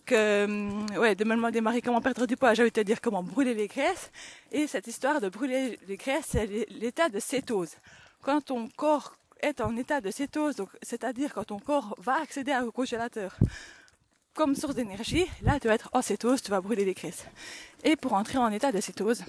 que 0.05 0.15
euh, 0.15 0.99
ouais, 0.99 1.15
de 1.15 1.23
me 1.23 1.35
demander 1.35 1.61
Marie 1.61 1.81
comment 1.81 2.01
perdre 2.01 2.25
du 2.25 2.35
poids, 2.35 2.53
j'avais 2.53 2.71
te 2.71 2.81
dire 2.81 2.99
comment 2.99 3.23
brûler 3.23 3.53
les 3.53 3.67
graisses. 3.67 4.11
Et 4.51 4.67
cette 4.67 4.87
histoire 4.87 5.21
de 5.21 5.29
brûler 5.29 5.79
les 5.87 5.97
graisses, 5.97 6.25
c'est 6.29 6.45
l'état 6.69 7.09
de 7.09 7.19
cétose. 7.19 7.75
Quand 8.21 8.41
ton 8.41 8.67
corps 8.69 9.15
est 9.41 9.61
en 9.61 9.77
état 9.77 10.01
de 10.01 10.11
cétose, 10.11 10.55
c'est-à-dire 10.81 11.33
quand 11.33 11.45
ton 11.45 11.59
corps 11.59 11.95
va 11.99 12.21
accéder 12.21 12.57
au 12.65 12.71
congélateur 12.71 13.37
comme 14.33 14.55
source 14.55 14.75
d'énergie, 14.75 15.25
là 15.41 15.59
tu 15.59 15.67
vas 15.67 15.75
être 15.75 15.89
en 15.93 16.01
cétose, 16.01 16.41
tu 16.41 16.51
vas 16.51 16.61
brûler 16.61 16.85
les 16.85 16.93
graisses. 16.93 17.25
Et 17.83 17.95
pour 17.95 18.13
entrer 18.13 18.37
en 18.37 18.51
état 18.51 18.71
de 18.71 18.81
cétose, 18.81 19.23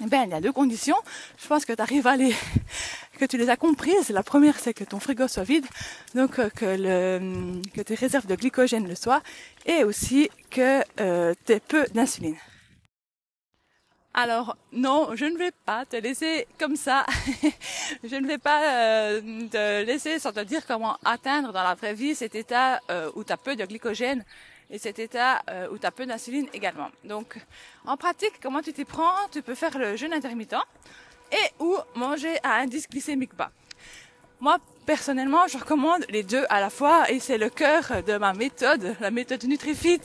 ben, 0.00 0.24
il 0.24 0.30
y 0.30 0.34
a 0.34 0.40
deux 0.40 0.52
conditions. 0.52 0.96
Je 1.38 1.46
pense 1.46 1.64
que 1.64 1.72
tu 1.72 1.80
arrives 1.80 2.06
à 2.06 2.16
les, 2.16 2.34
que 3.18 3.24
tu 3.24 3.38
les 3.38 3.48
as 3.48 3.56
comprises. 3.56 4.10
La 4.10 4.22
première, 4.22 4.58
c'est 4.58 4.74
que 4.74 4.84
ton 4.84 5.00
frigo 5.00 5.28
soit 5.28 5.44
vide, 5.44 5.66
donc 6.14 6.38
euh, 6.38 6.50
que, 6.50 6.66
le, 6.66 7.62
que 7.74 7.80
tes 7.80 7.94
réserves 7.94 8.26
de 8.26 8.34
glycogène 8.34 8.86
le 8.86 8.94
soient, 8.94 9.22
et 9.64 9.84
aussi 9.84 10.30
que 10.50 10.82
euh, 11.00 11.34
tu 11.46 11.52
aies 11.52 11.60
peu 11.60 11.84
d'insuline. 11.94 12.36
Alors 14.18 14.56
non, 14.72 15.10
je 15.14 15.26
ne 15.26 15.36
vais 15.36 15.50
pas 15.66 15.84
te 15.84 15.96
laisser 15.96 16.46
comme 16.58 16.76
ça. 16.76 17.04
je 18.02 18.16
ne 18.16 18.26
vais 18.26 18.38
pas 18.38 18.62
euh, 18.64 19.20
te 19.50 19.84
laisser 19.84 20.18
sans 20.18 20.32
te 20.32 20.40
dire 20.40 20.66
comment 20.66 20.96
atteindre 21.04 21.52
dans 21.52 21.62
la 21.62 21.74
vraie 21.74 21.92
vie 21.92 22.14
cet 22.14 22.34
état 22.34 22.80
euh, 22.90 23.10
où 23.14 23.24
tu 23.24 23.32
as 23.34 23.36
peu 23.36 23.56
de 23.56 23.64
glycogène 23.66 24.24
et 24.70 24.78
cet 24.78 24.98
état 24.98 25.42
euh, 25.50 25.68
où 25.70 25.78
tu 25.78 25.86
as 25.86 25.90
peu 25.90 26.06
d'insuline 26.06 26.48
également. 26.52 26.90
Donc 27.04 27.38
en 27.84 27.96
pratique, 27.96 28.40
comment 28.42 28.62
tu 28.62 28.72
t'y 28.72 28.84
prends? 28.84 29.28
Tu 29.30 29.42
peux 29.42 29.54
faire 29.54 29.78
le 29.78 29.96
jeûne 29.96 30.12
intermittent 30.12 30.56
et 31.32 31.62
ou 31.62 31.76
manger 31.94 32.38
à 32.42 32.60
indice 32.60 32.88
glycémique 32.88 33.34
bas. 33.34 33.50
Moi, 34.40 34.58
personnellement, 34.84 35.46
je 35.48 35.56
recommande 35.56 36.04
les 36.10 36.22
deux 36.22 36.44
à 36.50 36.60
la 36.60 36.68
fois 36.68 37.10
et 37.10 37.20
c'est 37.20 37.38
le 37.38 37.48
cœur 37.48 38.02
de 38.06 38.18
ma 38.18 38.34
méthode, 38.34 38.94
la 39.00 39.10
méthode 39.10 39.42
NutriFit 39.44 40.00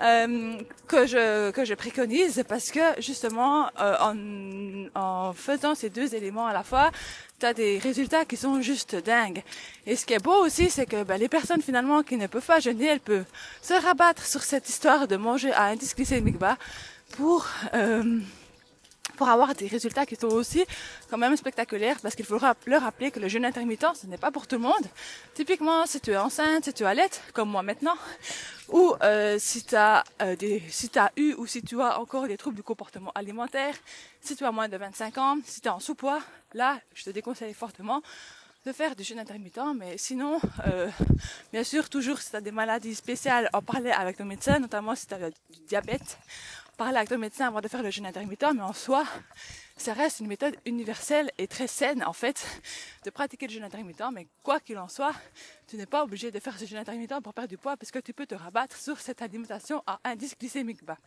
euh, 0.00 0.56
que 0.88 1.06
je 1.06 1.50
que 1.50 1.66
je 1.66 1.74
préconise 1.74 2.42
parce 2.48 2.70
que 2.70 2.80
justement 2.98 3.68
euh, 3.78 3.94
en, 4.00 4.98
en 4.98 5.32
faisant 5.34 5.74
ces 5.74 5.90
deux 5.90 6.14
éléments 6.14 6.46
à 6.46 6.54
la 6.54 6.62
fois, 6.62 6.90
tu 7.38 7.44
as 7.44 7.52
des 7.52 7.78
résultats 7.78 8.24
qui 8.24 8.38
sont 8.38 8.62
juste 8.62 8.96
dingues. 8.96 9.42
Et 9.86 9.96
ce 9.96 10.06
qui 10.06 10.14
est 10.14 10.22
beau 10.22 10.44
aussi, 10.46 10.70
c'est 10.70 10.86
que 10.86 11.02
ben, 11.04 11.18
les 11.18 11.28
personnes 11.28 11.60
finalement 11.60 12.02
qui 12.02 12.16
ne 12.16 12.28
peuvent 12.28 12.46
pas 12.46 12.60
jeûner, 12.60 12.86
elles 12.86 13.00
peuvent 13.00 13.26
se 13.60 13.74
rabattre 13.74 14.24
sur 14.24 14.42
cette 14.42 14.66
histoire 14.68 15.06
de 15.06 15.16
manger 15.16 15.52
à 15.52 15.64
indice 15.64 15.94
glycémique 15.94 16.38
bas 16.38 16.56
pour 17.18 17.46
euh, 17.74 18.18
pour 19.16 19.28
avoir 19.28 19.54
des 19.54 19.66
résultats 19.66 20.06
qui 20.06 20.16
sont 20.16 20.28
aussi 20.28 20.64
quand 21.10 21.18
même 21.18 21.36
spectaculaires 21.36 21.98
parce 22.00 22.14
qu'il 22.14 22.24
faut 22.24 22.38
leur 22.66 22.82
rappeler 22.82 23.10
que 23.10 23.20
le 23.20 23.28
jeûne 23.28 23.44
intermittent 23.44 23.86
ce 23.94 24.06
n'est 24.06 24.18
pas 24.18 24.30
pour 24.30 24.46
tout 24.46 24.56
le 24.56 24.62
monde. 24.62 24.86
Typiquement 25.34 25.86
si 25.86 26.00
tu 26.00 26.10
es 26.12 26.16
enceinte, 26.16 26.64
si 26.64 26.72
tu 26.72 26.84
allaites 26.84 27.22
comme 27.32 27.50
moi 27.50 27.62
maintenant 27.62 27.96
ou 28.68 28.94
euh, 29.02 29.36
si 29.38 29.64
tu 29.64 29.74
as 29.74 30.04
euh, 30.22 30.36
si 30.68 30.90
as 30.96 31.12
eu 31.16 31.34
ou 31.34 31.46
si 31.46 31.62
tu 31.62 31.80
as 31.80 31.98
encore 31.98 32.26
des 32.26 32.36
troubles 32.36 32.56
du 32.56 32.62
comportement 32.62 33.12
alimentaire, 33.14 33.74
si 34.20 34.36
tu 34.36 34.44
as 34.44 34.52
moins 34.52 34.68
de 34.68 34.76
25 34.76 35.18
ans, 35.18 35.38
si 35.44 35.60
tu 35.60 35.68
es 35.68 35.70
en 35.70 35.80
sous-poids, 35.80 36.20
là 36.54 36.78
je 36.94 37.04
te 37.04 37.10
déconseille 37.10 37.54
fortement 37.54 38.02
de 38.64 38.72
faire 38.72 38.94
du 38.94 39.02
jeûne 39.02 39.18
intermittent, 39.18 39.74
mais 39.76 39.98
sinon, 39.98 40.40
euh, 40.66 40.88
bien 41.52 41.64
sûr, 41.64 41.88
toujours 41.88 42.18
si 42.18 42.30
tu 42.30 42.36
as 42.36 42.40
des 42.40 42.52
maladies 42.52 42.94
spéciales, 42.94 43.50
en 43.52 43.60
parler 43.60 43.90
avec 43.90 44.16
ton 44.16 44.24
médecin, 44.24 44.58
notamment 44.60 44.94
si 44.94 45.06
tu 45.06 45.14
as 45.14 45.30
du 45.30 45.60
diabète, 45.66 46.18
parler 46.82 46.96
avec 46.96 47.10
ton 47.10 47.18
médecin 47.18 47.46
avant 47.46 47.60
de 47.60 47.68
faire 47.68 47.80
le 47.80 47.90
jeûne 47.90 48.06
intermittent, 48.06 48.54
mais 48.56 48.62
en 48.62 48.72
soi, 48.72 49.04
ça 49.76 49.92
reste 49.92 50.18
une 50.18 50.26
méthode 50.26 50.56
universelle 50.66 51.30
et 51.38 51.46
très 51.46 51.68
saine 51.68 52.02
en 52.02 52.12
fait 52.12 52.44
de 53.04 53.10
pratiquer 53.10 53.46
le 53.46 53.52
jeûne 53.52 53.62
intermittent, 53.62 54.02
mais 54.12 54.26
quoi 54.42 54.58
qu'il 54.58 54.76
en 54.78 54.88
soit, 54.88 55.14
tu 55.68 55.76
n'es 55.76 55.86
pas 55.86 56.02
obligé 56.02 56.32
de 56.32 56.40
faire 56.40 56.58
ce 56.58 56.64
jeûne 56.64 56.78
intermittent 56.78 57.20
pour 57.22 57.34
perdre 57.34 57.50
du 57.50 57.56
poids 57.56 57.76
parce 57.76 57.92
que 57.92 58.00
tu 58.00 58.12
peux 58.12 58.26
te 58.26 58.34
rabattre 58.34 58.76
sur 58.76 58.98
cette 58.98 59.22
alimentation 59.22 59.84
à 59.86 60.00
indice 60.02 60.36
glycémique 60.36 60.84
bas. 60.84 60.98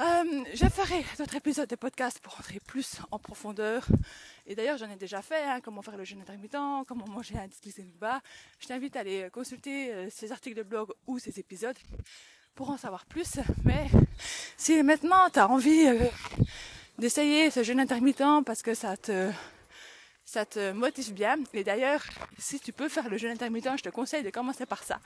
Euh, 0.00 0.44
je 0.54 0.66
ferai 0.66 1.04
d'autres 1.18 1.34
épisodes 1.34 1.68
de 1.68 1.76
podcast 1.76 2.18
pour 2.20 2.34
rentrer 2.34 2.58
plus 2.60 3.00
en 3.10 3.18
profondeur. 3.18 3.84
Et 4.46 4.54
d'ailleurs, 4.54 4.78
j'en 4.78 4.88
ai 4.88 4.96
déjà 4.96 5.20
fait, 5.20 5.42
hein, 5.42 5.60
comment 5.60 5.82
faire 5.82 5.98
le 5.98 6.04
jeûne 6.04 6.22
intermittent, 6.22 6.56
comment 6.86 7.06
manger 7.06 7.36
un 7.36 7.48
glycémique 7.48 7.98
bas. 7.98 8.22
Je 8.60 8.68
t'invite 8.68 8.96
à 8.96 9.00
aller 9.00 9.28
consulter 9.30 9.92
euh, 9.92 10.08
ces 10.08 10.32
articles 10.32 10.56
de 10.56 10.62
blog 10.62 10.92
ou 11.06 11.18
ces 11.18 11.38
épisodes 11.38 11.76
pour 12.58 12.70
en 12.70 12.76
savoir 12.76 13.06
plus. 13.06 13.38
Mais 13.64 13.86
si 14.56 14.82
maintenant 14.82 15.30
tu 15.32 15.38
as 15.38 15.48
envie 15.48 15.86
euh, 15.86 15.96
d'essayer 16.98 17.52
ce 17.52 17.62
jeûne 17.62 17.78
intermittent 17.78 18.42
parce 18.44 18.62
que 18.62 18.74
ça 18.74 18.96
te 18.96 19.30
ça 20.24 20.44
te 20.44 20.72
motive 20.72 21.14
bien. 21.14 21.36
Et 21.54 21.62
d'ailleurs, 21.62 22.02
si 22.36 22.58
tu 22.58 22.72
peux 22.72 22.88
faire 22.88 23.08
le 23.08 23.16
jeûne 23.16 23.30
intermittent, 23.30 23.78
je 23.78 23.84
te 23.84 23.90
conseille 23.90 24.24
de 24.24 24.30
commencer 24.30 24.66
par 24.66 24.82
ça. 24.82 24.98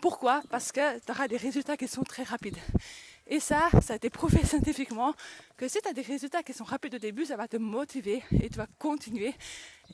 Pourquoi? 0.00 0.42
Parce 0.50 0.72
que 0.72 0.98
tu 0.98 1.12
auras 1.12 1.28
des 1.28 1.36
résultats 1.36 1.76
qui 1.76 1.86
sont 1.86 2.02
très 2.02 2.24
rapides. 2.24 2.58
Et 3.28 3.38
ça, 3.38 3.68
ça 3.80 3.92
a 3.92 3.96
été 3.96 4.10
prouvé 4.10 4.44
scientifiquement 4.44 5.14
que 5.56 5.68
si 5.68 5.80
tu 5.80 5.88
as 5.88 5.92
des 5.92 6.02
résultats 6.02 6.42
qui 6.42 6.52
sont 6.52 6.64
rapides 6.64 6.96
au 6.96 6.98
début, 6.98 7.26
ça 7.26 7.36
va 7.36 7.46
te 7.46 7.58
motiver 7.58 8.24
et 8.42 8.50
tu 8.50 8.56
vas 8.56 8.66
continuer. 8.78 9.34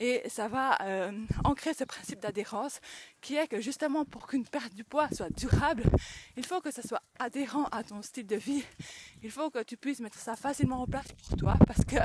Et 0.00 0.22
ça 0.28 0.48
va 0.48 0.76
euh, 0.82 1.12
ancrer 1.44 1.72
ce 1.72 1.84
principe 1.84 2.20
d'adhérence 2.20 2.80
qui 3.20 3.36
est 3.36 3.46
que 3.46 3.60
justement 3.60 4.04
pour 4.04 4.26
qu'une 4.26 4.44
perte 4.44 4.74
du 4.74 4.82
poids 4.82 5.08
soit 5.12 5.30
durable, 5.30 5.84
il 6.36 6.44
faut 6.44 6.60
que 6.60 6.72
ça 6.72 6.82
soit 6.82 7.02
adhérent 7.18 7.64
à 7.66 7.84
ton 7.84 8.02
style 8.02 8.26
de 8.26 8.36
vie. 8.36 8.64
Il 9.22 9.30
faut 9.30 9.50
que 9.50 9.62
tu 9.62 9.76
puisses 9.76 10.00
mettre 10.00 10.18
ça 10.18 10.34
facilement 10.34 10.82
en 10.82 10.86
place 10.86 11.06
pour 11.12 11.36
toi 11.36 11.54
parce 11.66 11.84
que, 11.84 11.96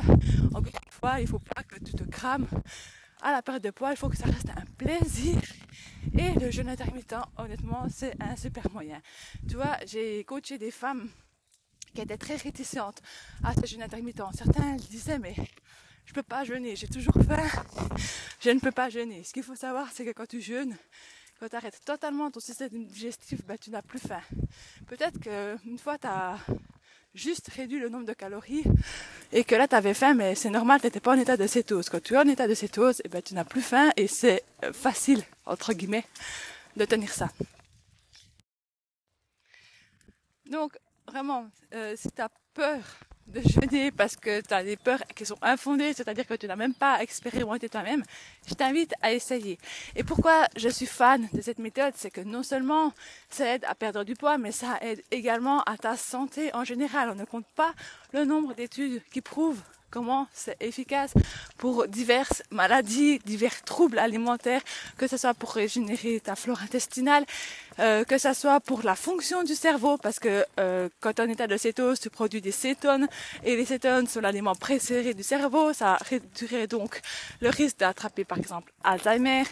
encore 0.56 0.82
une 0.86 0.92
fois, 0.92 1.20
il 1.20 1.28
faut 1.28 1.40
pas 1.40 1.64
que 1.64 1.80
tu 1.84 1.94
te 1.94 2.04
crames 2.04 2.48
à 3.22 3.32
la 3.32 3.42
perte 3.42 3.64
de 3.64 3.72
poids, 3.72 3.92
il 3.92 3.98
faut 3.98 4.10
que 4.10 4.18
ça 4.18 4.26
reste 4.26 4.50
un 4.50 4.66
plaisir. 4.78 5.42
Et 6.18 6.32
le 6.40 6.52
jeûne 6.52 6.70
intermittent, 6.70 7.16
honnêtement, 7.38 7.88
c'est 7.90 8.16
un 8.22 8.36
super 8.36 8.72
moyen. 8.72 9.02
Tu 9.48 9.56
vois, 9.56 9.78
j'ai 9.86 10.24
coaché 10.24 10.58
des 10.58 10.72
femmes 10.72 11.10
qui 11.94 12.02
étaient 12.02 12.18
très 12.18 12.36
réticentes 12.36 13.02
à 13.44 13.54
ce 13.54 13.66
jeûne 13.66 13.82
intermittent. 13.82 14.22
Certains 14.34 14.76
disaient, 14.76 15.20
mais 15.20 15.36
je 16.10 16.14
peux 16.16 16.24
pas 16.24 16.44
jeûner, 16.44 16.76
j'ai 16.76 16.88
toujours 16.88 17.14
faim, 17.28 17.48
je 18.40 18.50
ne 18.50 18.60
peux 18.60 18.72
pas 18.72 18.90
jeûner. 18.90 19.24
Ce 19.24 19.32
qu'il 19.32 19.44
faut 19.44 19.56
savoir, 19.56 19.90
c'est 19.94 20.04
que 20.04 20.10
quand 20.10 20.26
tu 20.26 20.42
jeûnes, 20.42 20.76
quand 21.40 21.48
tu 21.48 21.56
arrêtes 21.56 21.80
totalement 21.86 22.32
ton 22.32 22.40
système 22.40 22.84
digestif, 22.88 23.46
ben, 23.46 23.60
tu 23.60 23.70
n'as 23.70 23.84
plus 23.84 24.00
faim. 24.00 24.22
Peut-être 24.88 25.20
qu'une 25.20 25.78
fois 25.78 26.00
tu 26.00 26.08
as 26.08 26.40
juste 27.14 27.50
réduit 27.50 27.80
le 27.80 27.90
nombre 27.90 28.08
de 28.08 28.14
calories 28.14 28.64
et 29.32 29.44
que 29.44 29.54
là 29.54 29.68
tu 29.68 29.76
avais 29.76 29.94
faim, 29.94 30.16
mais 30.16 30.34
c'est 30.34 30.50
normal, 30.50 30.80
tu 30.82 30.88
n'étais 30.88 31.00
pas 31.00 31.16
en 31.16 31.20
état 31.20 31.38
de 31.38 31.46
cétose. 31.46 31.90
Quand 31.90 32.02
tu 32.02 32.16
es 32.16 32.18
en 32.18 32.28
état 32.28 32.48
de 32.48 32.56
cétose, 32.56 33.04
eh 33.06 33.08
ben, 33.08 33.22
tu 33.22 33.36
n'as 33.36 33.46
plus 33.46 33.62
faim 33.62 33.92
et 33.96 34.08
c'est 34.08 34.44
euh, 34.64 34.74
facile, 34.74 35.24
entre 35.46 35.74
guillemets, 35.74 36.06
de 36.76 36.86
tenir 36.86 37.14
ça. 37.14 37.30
Donc, 40.48 40.76
vraiment, 41.06 41.48
euh, 41.76 41.96
si 41.96 42.10
tu 42.10 42.20
as 42.20 42.32
peur 42.56 42.82
de 43.30 43.42
jeûner 43.42 43.92
parce 43.92 44.16
que 44.16 44.42
tu 44.42 44.54
as 44.54 44.64
des 44.64 44.78
peurs 44.78 45.04
qui 45.16 45.26
sont 45.26 45.38
infondées, 45.42 45.94
c'est-à-dire 45.94 46.26
que 46.26 46.34
tu 46.34 46.48
n'as 46.48 46.56
même 46.56 46.74
pas 46.74 47.02
expérimenté 47.02 47.70
toi-même, 47.70 48.04
je 48.48 48.54
t'invite 48.54 48.94
à 49.02 49.14
essayer. 49.14 49.58
Et 49.96 50.04
pourquoi 50.04 50.48
je 50.56 50.70
suis 50.70 50.86
fan 50.86 51.28
de 51.34 51.42
cette 51.42 51.60
méthode, 51.60 51.94
c'est 51.96 52.12
que 52.12 52.22
non 52.22 52.44
seulement 52.44 52.94
ça 53.30 53.56
aide 53.56 53.66
à 53.66 53.76
perdre 53.76 54.04
du 54.04 54.16
poids, 54.16 54.38
mais 54.38 54.52
ça 54.52 54.78
aide 54.82 55.04
également 55.12 55.62
à 55.64 55.78
ta 55.78 55.96
santé 55.96 56.54
en 56.54 56.64
général. 56.64 57.10
On 57.10 57.16
ne 57.16 57.26
compte 57.26 57.48
pas 57.56 57.74
le 58.14 58.26
nombre 58.26 58.54
d'études 58.54 59.02
qui 59.12 59.22
prouvent 59.22 59.62
comment 59.90 60.28
c'est 60.34 60.58
efficace 60.62 61.14
pour 61.58 61.88
diverses 61.88 62.44
maladies, 62.52 63.20
divers 63.26 63.64
troubles 63.64 64.00
alimentaires, 64.00 64.62
que 64.98 65.08
ce 65.08 65.18
soit 65.18 65.34
pour 65.34 65.52
régénérer 65.52 66.20
ta 66.20 66.36
flore 66.36 66.62
intestinale, 66.62 67.26
euh, 67.80 68.04
que 68.04 68.18
ce 68.18 68.34
soit 68.34 68.60
pour 68.60 68.84
la 68.84 68.96
fonction 68.96 69.44
du 69.44 69.56
cerveau, 69.56 69.98
parce 69.98 70.20
que 70.20 70.46
euh, 70.60 70.90
quand 71.00 71.14
tu 71.14 71.22
es 71.22 71.26
en 71.26 71.30
état 71.30 71.48
de 71.48 71.58
cétose, 71.58 72.00
tu 72.00 72.10
produis 72.10 72.42
des 72.42 72.52
cétones, 72.52 73.08
et 73.44 73.56
les 73.56 73.66
cétones 73.66 74.08
sont 74.08 74.22
l'aliment 74.22 74.56
préféré 74.56 75.14
du 75.14 75.24
cerveau, 75.24 75.74
ça 75.74 75.98
réduirait 76.10 76.68
donc 76.68 77.02
le 77.42 77.50
risque 77.50 77.80
d'attraper 77.80 78.26
par 78.26 78.38
exemple 78.38 78.72
Alzheimer. 78.84 79.44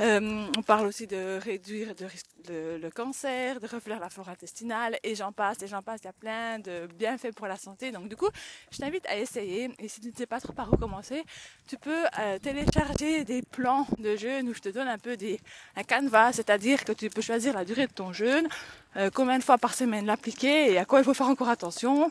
Euh, 0.00 0.46
on 0.56 0.62
parle 0.62 0.86
aussi 0.86 1.06
de 1.06 1.38
réduire 1.42 1.88
le, 2.00 2.06
le 2.48 2.90
cancer, 2.90 3.60
de 3.60 3.66
refléter 3.66 4.00
la 4.00 4.10
flore 4.10 4.28
intestinale, 4.28 4.98
et 5.02 5.14
j'en 5.14 5.32
passe, 5.32 5.62
et 5.62 5.66
j'en 5.66 5.82
passe, 5.82 6.00
il 6.02 6.06
y 6.06 6.08
a 6.08 6.12
plein 6.12 6.58
de 6.58 6.86
bienfaits 6.98 7.34
pour 7.34 7.46
la 7.46 7.56
santé. 7.56 7.90
Donc 7.90 8.08
du 8.08 8.16
coup, 8.16 8.28
je 8.70 8.78
t'invite 8.78 9.06
à 9.06 9.16
essayer, 9.16 9.70
et 9.78 9.88
si 9.88 10.00
tu 10.00 10.08
ne 10.08 10.14
sais 10.14 10.26
pas 10.26 10.40
trop 10.40 10.52
par 10.52 10.72
où 10.72 10.76
commencer, 10.76 11.22
tu 11.66 11.76
peux 11.78 12.04
télécharger 12.42 13.24
des 13.24 13.42
plans 13.42 13.86
de 13.98 14.16
jeûne 14.16 14.48
où 14.48 14.54
je 14.54 14.60
te 14.60 14.68
donne 14.68 14.88
un 14.88 14.98
peu 14.98 15.16
des, 15.16 15.40
un 15.76 15.82
canevas, 15.82 16.32
c'est-à-dire 16.32 16.84
que 16.84 16.92
tu 16.92 17.10
peux 17.10 17.22
choisir 17.22 17.54
la 17.54 17.64
durée 17.64 17.86
de 17.86 17.92
ton 17.92 18.12
jeûne, 18.12 18.48
euh, 18.96 19.10
combien 19.12 19.38
de 19.38 19.44
fois 19.44 19.58
par 19.58 19.74
semaine 19.74 20.06
l'appliquer 20.06 20.72
et 20.72 20.78
à 20.78 20.84
quoi 20.84 21.00
il 21.00 21.04
faut 21.04 21.14
faire 21.14 21.28
encore 21.28 21.48
attention 21.48 22.10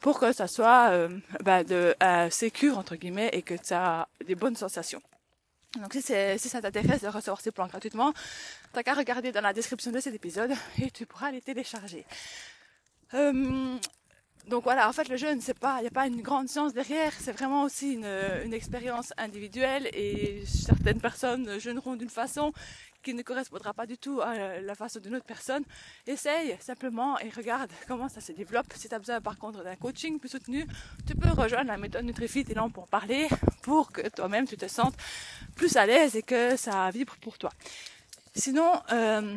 pour 0.00 0.18
que 0.18 0.32
ça 0.32 0.46
soit 0.46 0.88
euh, 0.90 1.08
bah, 1.44 1.62
de 1.62 1.94
euh, 2.02 2.30
entre 2.74 2.96
guillemets 2.96 3.30
et 3.32 3.42
que 3.42 3.54
tu 3.54 3.74
as 3.74 4.08
des 4.26 4.34
bonnes 4.34 4.56
sensations. 4.56 5.02
Donc 5.76 5.92
si, 5.92 6.48
ça 6.48 6.62
t'intéresse 6.62 7.02
de 7.02 7.08
recevoir 7.08 7.40
ces 7.40 7.52
plans 7.52 7.66
gratuitement, 7.66 8.12
t'as 8.72 8.82
qu'à 8.82 8.94
regarder 8.94 9.32
dans 9.32 9.40
la 9.40 9.52
description 9.52 9.90
de 9.90 10.00
cet 10.00 10.14
épisode 10.14 10.52
et 10.82 10.90
tu 10.90 11.06
pourras 11.06 11.30
les 11.30 11.40
télécharger. 11.40 12.04
Euh, 13.14 13.76
donc 14.48 14.62
voilà, 14.62 14.88
en 14.88 14.92
fait, 14.92 15.08
le 15.08 15.16
jeûne, 15.16 15.40
il 15.40 15.80
n'y 15.80 15.86
a 15.86 15.90
pas 15.90 16.06
une 16.06 16.22
grande 16.22 16.48
science 16.48 16.72
derrière, 16.72 17.12
c'est 17.18 17.32
vraiment 17.32 17.64
aussi 17.64 17.94
une 17.94 18.54
expérience 18.54 19.12
individuelle 19.16 19.88
et 19.92 20.44
certaines 20.46 21.00
personnes 21.00 21.58
jeûneront 21.58 21.96
d'une 21.96 22.10
façon 22.10 22.52
qui 23.06 23.14
ne 23.14 23.22
correspondra 23.22 23.72
pas 23.72 23.86
du 23.86 23.96
tout 23.98 24.20
à 24.20 24.58
la 24.60 24.74
façon 24.74 24.98
d'une 24.98 25.14
autre 25.14 25.24
personne. 25.24 25.62
Essaye 26.08 26.56
simplement 26.58 27.16
et 27.20 27.28
regarde 27.30 27.70
comment 27.86 28.08
ça 28.08 28.20
se 28.20 28.32
développe. 28.32 28.66
Si 28.74 28.88
tu 28.88 28.94
as 28.96 28.98
besoin 28.98 29.20
par 29.20 29.38
contre 29.38 29.62
d'un 29.62 29.76
coaching 29.76 30.18
plus 30.18 30.30
soutenu, 30.30 30.66
tu 31.06 31.14
peux 31.14 31.30
rejoindre 31.30 31.68
la 31.68 31.78
méthode 31.78 32.04
NutriFit 32.04 32.44
et 32.48 32.54
là 32.54 32.66
pour 32.74 32.88
parler 32.88 33.28
pour 33.62 33.92
que 33.92 34.08
toi-même 34.08 34.44
tu 34.48 34.56
te 34.56 34.66
sentes 34.66 34.96
plus 35.54 35.76
à 35.76 35.86
l'aise 35.86 36.16
et 36.16 36.22
que 36.22 36.56
ça 36.56 36.90
vibre 36.90 37.14
pour 37.20 37.38
toi. 37.38 37.52
Sinon, 38.34 38.72
euh, 38.90 39.36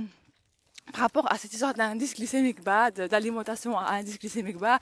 par 0.92 1.02
rapport 1.02 1.32
à 1.32 1.38
cette 1.38 1.54
histoire 1.54 1.76
d'indice 1.76 2.16
glycémique 2.16 2.64
bas, 2.64 2.90
d'alimentation 2.90 3.78
à 3.78 3.92
indice 3.92 4.18
glycémique 4.18 4.58
bas, 4.58 4.80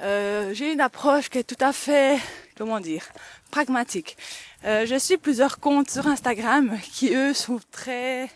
euh, 0.00 0.54
j'ai 0.54 0.72
une 0.72 0.80
approche 0.80 1.28
qui 1.28 1.38
est 1.38 1.44
tout 1.44 1.62
à 1.62 1.72
fait, 1.72 2.18
comment 2.56 2.78
dire, 2.78 3.04
pragmatique. 3.50 4.16
Euh, 4.64 4.86
je 4.86 4.96
suis 4.96 5.16
plusieurs 5.16 5.58
comptes 5.58 5.90
sur 5.90 6.06
Instagram 6.06 6.78
qui 6.92 7.14
eux 7.14 7.34
sont 7.34 7.60
très, 7.72 8.30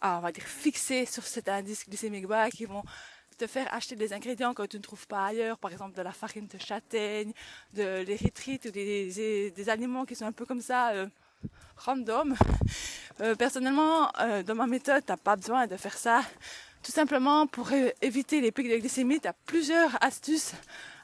ah, 0.00 0.16
on 0.18 0.20
va 0.20 0.32
dire, 0.32 0.44
fixés 0.44 1.04
sur 1.04 1.24
cet 1.24 1.48
indice 1.48 1.86
glycémique 1.86 2.26
bas, 2.26 2.50
qui 2.50 2.64
vont 2.64 2.82
te 3.36 3.46
faire 3.46 3.72
acheter 3.74 3.94
des 3.94 4.12
ingrédients 4.12 4.54
que 4.54 4.62
tu 4.62 4.78
ne 4.78 4.82
trouves 4.82 5.06
pas 5.06 5.26
ailleurs, 5.26 5.58
par 5.58 5.70
exemple 5.70 5.96
de 5.96 6.02
la 6.02 6.12
farine 6.12 6.46
de 6.46 6.58
châtaigne, 6.58 7.32
de 7.74 8.02
l'érythrite 8.02 8.66
ou 8.66 8.70
des, 8.70 9.50
des, 9.54 9.68
aliments 9.68 10.04
qui 10.06 10.14
sont 10.14 10.26
un 10.26 10.32
peu 10.32 10.46
comme 10.46 10.62
ça, 10.62 10.90
euh, 10.90 11.06
random. 11.76 12.34
Personnellement, 13.38 14.10
dans 14.46 14.54
ma 14.54 14.66
méthode, 14.66 15.02
t'as 15.04 15.18
pas 15.18 15.36
besoin 15.36 15.66
de 15.66 15.76
faire 15.76 15.96
ça. 15.96 16.22
Tout 16.82 16.92
simplement 16.92 17.46
pour 17.46 17.70
éviter 18.00 18.40
les 18.40 18.52
pics 18.52 18.70
de 18.70 18.76
glycémie, 18.76 19.20
tu 19.20 19.28
as 19.28 19.34
plusieurs 19.44 20.02
astuces 20.02 20.52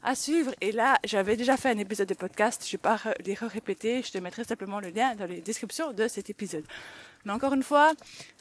à 0.02 0.14
suivre. 0.14 0.54
Et 0.62 0.72
là, 0.72 0.98
j'avais 1.04 1.36
déjà 1.36 1.58
fait 1.58 1.68
un 1.68 1.78
épisode 1.78 2.08
de 2.08 2.14
podcast, 2.14 2.62
je 2.64 2.68
ne 2.68 2.72
vais 2.72 2.78
pas 2.78 2.98
les 3.24 3.34
répéter, 3.34 4.02
je 4.02 4.12
te 4.12 4.18
mettrai 4.18 4.44
simplement 4.44 4.80
le 4.80 4.88
lien 4.88 5.14
dans 5.14 5.26
les 5.26 5.42
descriptions 5.42 5.92
de 5.92 6.08
cet 6.08 6.30
épisode. 6.30 6.64
Mais 7.26 7.32
encore 7.32 7.54
une 7.54 7.64
fois, 7.64 7.92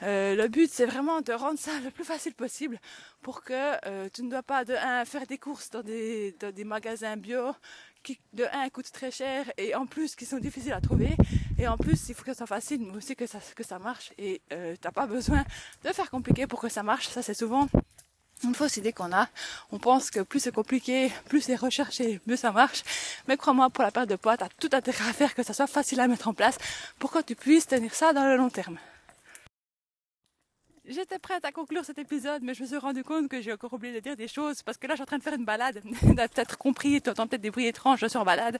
euh, 0.03 0.35
le 0.35 0.47
but 0.47 0.69
c'est 0.71 0.85
vraiment 0.85 1.19
de 1.21 1.33
rendre 1.33 1.57
ça 1.57 1.71
le 1.83 1.89
plus 1.89 2.05
facile 2.05 2.35
possible 2.35 2.79
pour 3.23 3.43
que 3.43 3.53
euh, 3.87 4.07
tu 4.13 4.23
ne 4.23 4.29
dois 4.29 4.43
pas 4.43 4.63
de 4.63 4.75
un 4.75 5.03
faire 5.05 5.25
des 5.25 5.39
courses 5.39 5.71
dans 5.71 5.81
des, 5.81 6.35
magasins 6.63 7.17
bio 7.17 7.51
qui 8.03 8.19
de 8.33 8.45
un 8.53 8.69
coûtent 8.69 8.91
très 8.91 9.09
cher 9.09 9.51
et 9.57 9.73
en 9.73 9.87
plus 9.87 10.15
qui 10.15 10.27
sont 10.27 10.37
difficiles 10.37 10.73
à 10.73 10.81
trouver. 10.81 11.15
Et 11.57 11.67
en 11.67 11.77
plus 11.77 12.09
il 12.09 12.13
faut 12.13 12.23
que 12.23 12.31
ça 12.31 12.37
soit 12.37 12.47
facile 12.47 12.81
mais 12.81 12.95
aussi 12.95 13.15
que 13.15 13.25
ça 13.25 13.39
que 13.55 13.63
ça 13.63 13.79
marche. 13.79 14.13
Et 14.19 14.43
euh, 14.53 14.75
t'as 14.79 14.91
pas 14.91 15.07
besoin 15.07 15.43
de 15.83 15.89
faire 15.89 16.11
compliqué 16.11 16.45
pour 16.45 16.61
que 16.61 16.69
ça 16.69 16.83
marche. 16.83 17.07
Ça 17.07 17.23
c'est 17.23 17.33
souvent 17.33 17.67
une 18.43 18.55
fausse 18.55 18.77
idée 18.77 18.93
qu'on 18.93 19.11
a. 19.13 19.27
On 19.71 19.79
pense 19.79 20.11
que 20.11 20.19
plus 20.21 20.39
c'est 20.39 20.53
compliqué, 20.53 21.11
plus 21.29 21.41
c'est 21.41 21.55
recherché, 21.55 22.19
mieux 22.27 22.35
ça 22.35 22.51
marche. 22.51 22.83
Mais 23.27 23.37
crois-moi, 23.37 23.69
pour 23.69 23.83
la 23.83 23.91
perte 23.91 24.09
de 24.09 24.15
poids, 24.15 24.37
t'as 24.37 24.49
tout 24.59 24.69
intérêt 24.71 25.09
à 25.09 25.13
faire 25.13 25.33
que 25.33 25.43
ça 25.43 25.53
soit 25.53 25.67
facile 25.67 25.99
à 25.99 26.07
mettre 26.07 26.27
en 26.27 26.33
place 26.33 26.57
pour 26.99 27.11
que 27.11 27.19
tu 27.19 27.35
puisses 27.35 27.67
tenir 27.67 27.93
ça 27.93 28.13
dans 28.13 28.25
le 28.25 28.35
long 28.37 28.49
terme. 28.49 28.77
J'étais 30.87 31.17
prête 31.17 31.43
à 31.43 31.51
conclure 31.51 31.83
cet 31.83 31.97
épisode, 31.97 32.43
mais 32.43 32.53
je 32.53 32.61
me 32.61 32.67
suis 32.67 32.77
rendu 32.77 33.03
compte 33.03 33.27
que 33.27 33.41
j'ai 33.41 33.51
encore 33.51 33.73
oublié 33.73 33.91
de 33.91 33.99
dire 33.99 34.15
des 34.15 34.27
choses 34.27 34.61
parce 34.61 34.77
que 34.77 34.85
là, 34.85 34.93
je 34.95 35.01
en 35.01 35.05
train 35.05 35.17
de 35.17 35.23
faire 35.23 35.33
une 35.33 35.45
balade. 35.45 35.81
tu 35.99 36.19
as 36.19 36.27
peut-être 36.27 36.59
compris, 36.59 37.01
tu 37.01 37.09
entends 37.09 37.25
peut-être 37.25 37.41
des 37.41 37.49
bruits 37.49 37.65
étranges, 37.65 37.99
je 37.99 38.05
suis 38.05 38.17
en 38.17 38.23
balade 38.23 38.59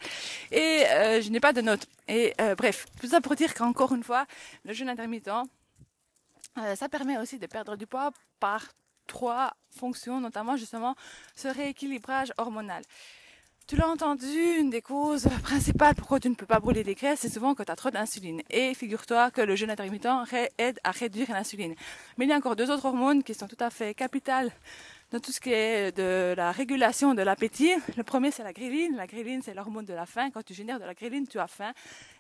et 0.52 0.86
euh, 0.90 1.22
je 1.22 1.30
n'ai 1.30 1.40
pas 1.40 1.54
de 1.54 1.62
notes. 1.62 1.88
Et 2.08 2.34
euh, 2.42 2.56
bref, 2.56 2.88
tout 3.00 3.08
ça 3.08 3.22
pour 3.22 3.36
dire 3.36 3.54
qu'encore 3.54 3.94
une 3.94 4.04
fois, 4.04 4.26
le 4.64 4.74
jeûne 4.74 4.90
intermittent, 4.90 5.30
euh, 6.58 6.76
ça 6.76 6.90
permet 6.90 7.20
aussi 7.20 7.38
de 7.38 7.46
perdre 7.46 7.76
du 7.76 7.86
poids 7.86 8.12
par 8.40 8.70
trois 9.08 9.56
fonctions, 9.70 10.20
notamment 10.20 10.58
justement 10.58 10.96
ce 11.36 11.48
rééquilibrage 11.48 12.34
hormonal. 12.38 12.84
Tu 13.68 13.76
l'as 13.76 13.88
entendu, 13.88 14.60
une 14.60 14.70
des 14.70 14.84
causes 14.84 15.28
principales 15.42 15.96
pourquoi 15.96 16.20
tu 16.20 16.30
ne 16.30 16.36
peux 16.36 16.46
pas 16.46 16.60
brûler 16.60 16.84
des 16.84 16.94
graisses, 16.94 17.22
c'est 17.22 17.34
souvent 17.34 17.56
que 17.56 17.64
tu 17.64 17.72
as 17.72 17.76
trop 17.76 17.90
d'insuline. 17.90 18.44
Et 18.52 18.76
figure-toi 18.76 19.32
que 19.32 19.42
le 19.42 19.56
jeûne 19.56 19.72
intermittent 19.72 20.08
aide 20.60 20.80
à 20.84 20.92
réduire 20.92 21.32
l'insuline. 21.32 21.74
Mais 22.18 22.26
il 22.26 22.30
y 22.30 22.34
a 22.34 22.38
encore 22.38 22.56
deux 22.56 22.70
autres 22.70 22.86
hormones 22.86 23.24
qui 23.24 23.34
sont 23.34 23.48
tout 23.48 23.58
à 23.60 23.72
fait 23.72 23.96
capitales 23.96 24.52
tout 25.20 25.32
ce 25.32 25.40
qui 25.40 25.52
est 25.52 25.96
de 25.96 26.34
la 26.36 26.52
régulation 26.52 27.14
de 27.14 27.22
l'appétit. 27.22 27.74
Le 27.98 28.04
premier, 28.04 28.32
c'est 28.32 28.44
la 28.44 28.54
gréline. 28.54 28.96
La 28.96 29.08
gréline, 29.08 29.42
c'est 29.42 29.54
l'hormone 29.54 29.86
de 29.86 29.94
la 29.94 30.06
faim. 30.06 30.30
Quand 30.32 30.44
tu 30.44 30.54
génères 30.54 30.80
de 30.80 30.86
la 30.86 30.94
gréline, 30.94 31.28
tu 31.28 31.40
as 31.40 31.48
faim. 31.48 31.74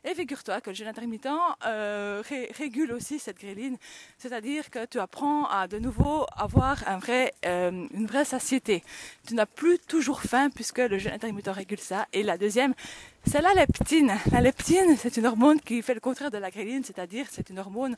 Et 0.03 0.13
figure-toi 0.13 0.61
que 0.61 0.69
le 0.69 0.75
jeûne 0.75 0.87
intermittent 0.87 1.27
euh, 1.65 2.21
régule 2.57 2.91
aussi 2.91 3.19
cette 3.19 3.39
gréline. 3.39 3.77
C'est-à-dire 4.17 4.69
que 4.69 4.85
tu 4.85 4.99
apprends 4.99 5.45
à 5.45 5.67
de 5.67 5.79
nouveau 5.79 6.25
avoir 6.35 6.87
un 6.87 6.97
vrai, 6.97 7.33
euh, 7.45 7.87
une 7.93 8.05
vraie 8.05 8.25
satiété. 8.25 8.83
Tu 9.27 9.33
n'as 9.33 9.45
plus 9.45 9.79
toujours 9.79 10.21
faim 10.21 10.49
puisque 10.49 10.79
le 10.79 10.97
jeûne 10.97 11.13
intermittent 11.13 11.47
régule 11.47 11.79
ça. 11.79 12.07
Et 12.13 12.23
la 12.23 12.37
deuxième, 12.37 12.73
c'est 13.27 13.41
la 13.41 13.53
leptine. 13.53 14.13
La 14.31 14.41
leptine, 14.41 14.95
c'est 14.97 15.17
une 15.17 15.25
hormone 15.25 15.59
qui 15.59 15.81
fait 15.81 15.93
le 15.93 15.99
contraire 15.99 16.31
de 16.31 16.37
la 16.37 16.51
gréline, 16.51 16.83
c'est-à-dire 16.83 17.25
c'est 17.29 17.49
une 17.49 17.59
hormone 17.59 17.95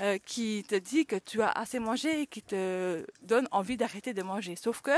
euh, 0.00 0.18
qui 0.24 0.64
te 0.68 0.74
dit 0.74 1.06
que 1.06 1.16
tu 1.16 1.42
as 1.42 1.50
assez 1.50 1.78
mangé 1.78 2.22
et 2.22 2.26
qui 2.26 2.42
te 2.42 3.04
donne 3.22 3.48
envie 3.50 3.76
d'arrêter 3.76 4.14
de 4.14 4.22
manger. 4.22 4.56
Sauf 4.56 4.80
que 4.80 4.90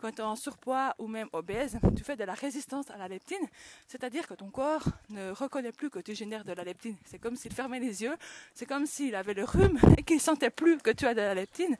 quand 0.00 0.10
tu 0.10 0.18
es 0.18 0.24
en 0.24 0.36
surpoids 0.36 0.94
ou 0.98 1.06
même 1.06 1.28
obèse, 1.32 1.78
tu 1.96 2.04
fais 2.04 2.16
de 2.16 2.24
la 2.24 2.34
résistance 2.34 2.90
à 2.90 2.96
la 2.96 3.08
leptine, 3.08 3.46
c'est-à-dire 3.86 4.26
que 4.26 4.34
ton 4.34 4.50
corps 4.50 4.84
ne 5.10 5.30
reconnaît 5.30 5.72
plus 5.72 5.90
que 5.90 5.98
tu 5.98 6.14
génères 6.14 6.44
de 6.44 6.52
la 6.52 6.64
leptine. 6.64 6.96
C'est 7.04 7.18
comme 7.18 7.36
s'il 7.36 7.52
fermait 7.52 7.80
les 7.80 8.02
yeux, 8.02 8.16
c'est 8.54 8.66
comme 8.66 8.86
s'il 8.86 9.14
avait 9.14 9.34
le 9.34 9.44
rhume 9.44 9.78
et 9.98 10.02
qu'il 10.02 10.20
sentait 10.20 10.50
plus 10.50 10.78
que 10.78 10.90
tu 10.90 11.06
as 11.06 11.14
de 11.14 11.20
la 11.20 11.34
leptine. 11.34 11.76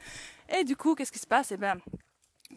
Et 0.49 0.65
du 0.65 0.77
coup, 0.77 0.95
qu'est-ce 0.95 1.13
qui 1.13 1.19
se 1.19 1.27
passe? 1.27 1.53
Eh 1.53 1.57
bien, 1.57 1.77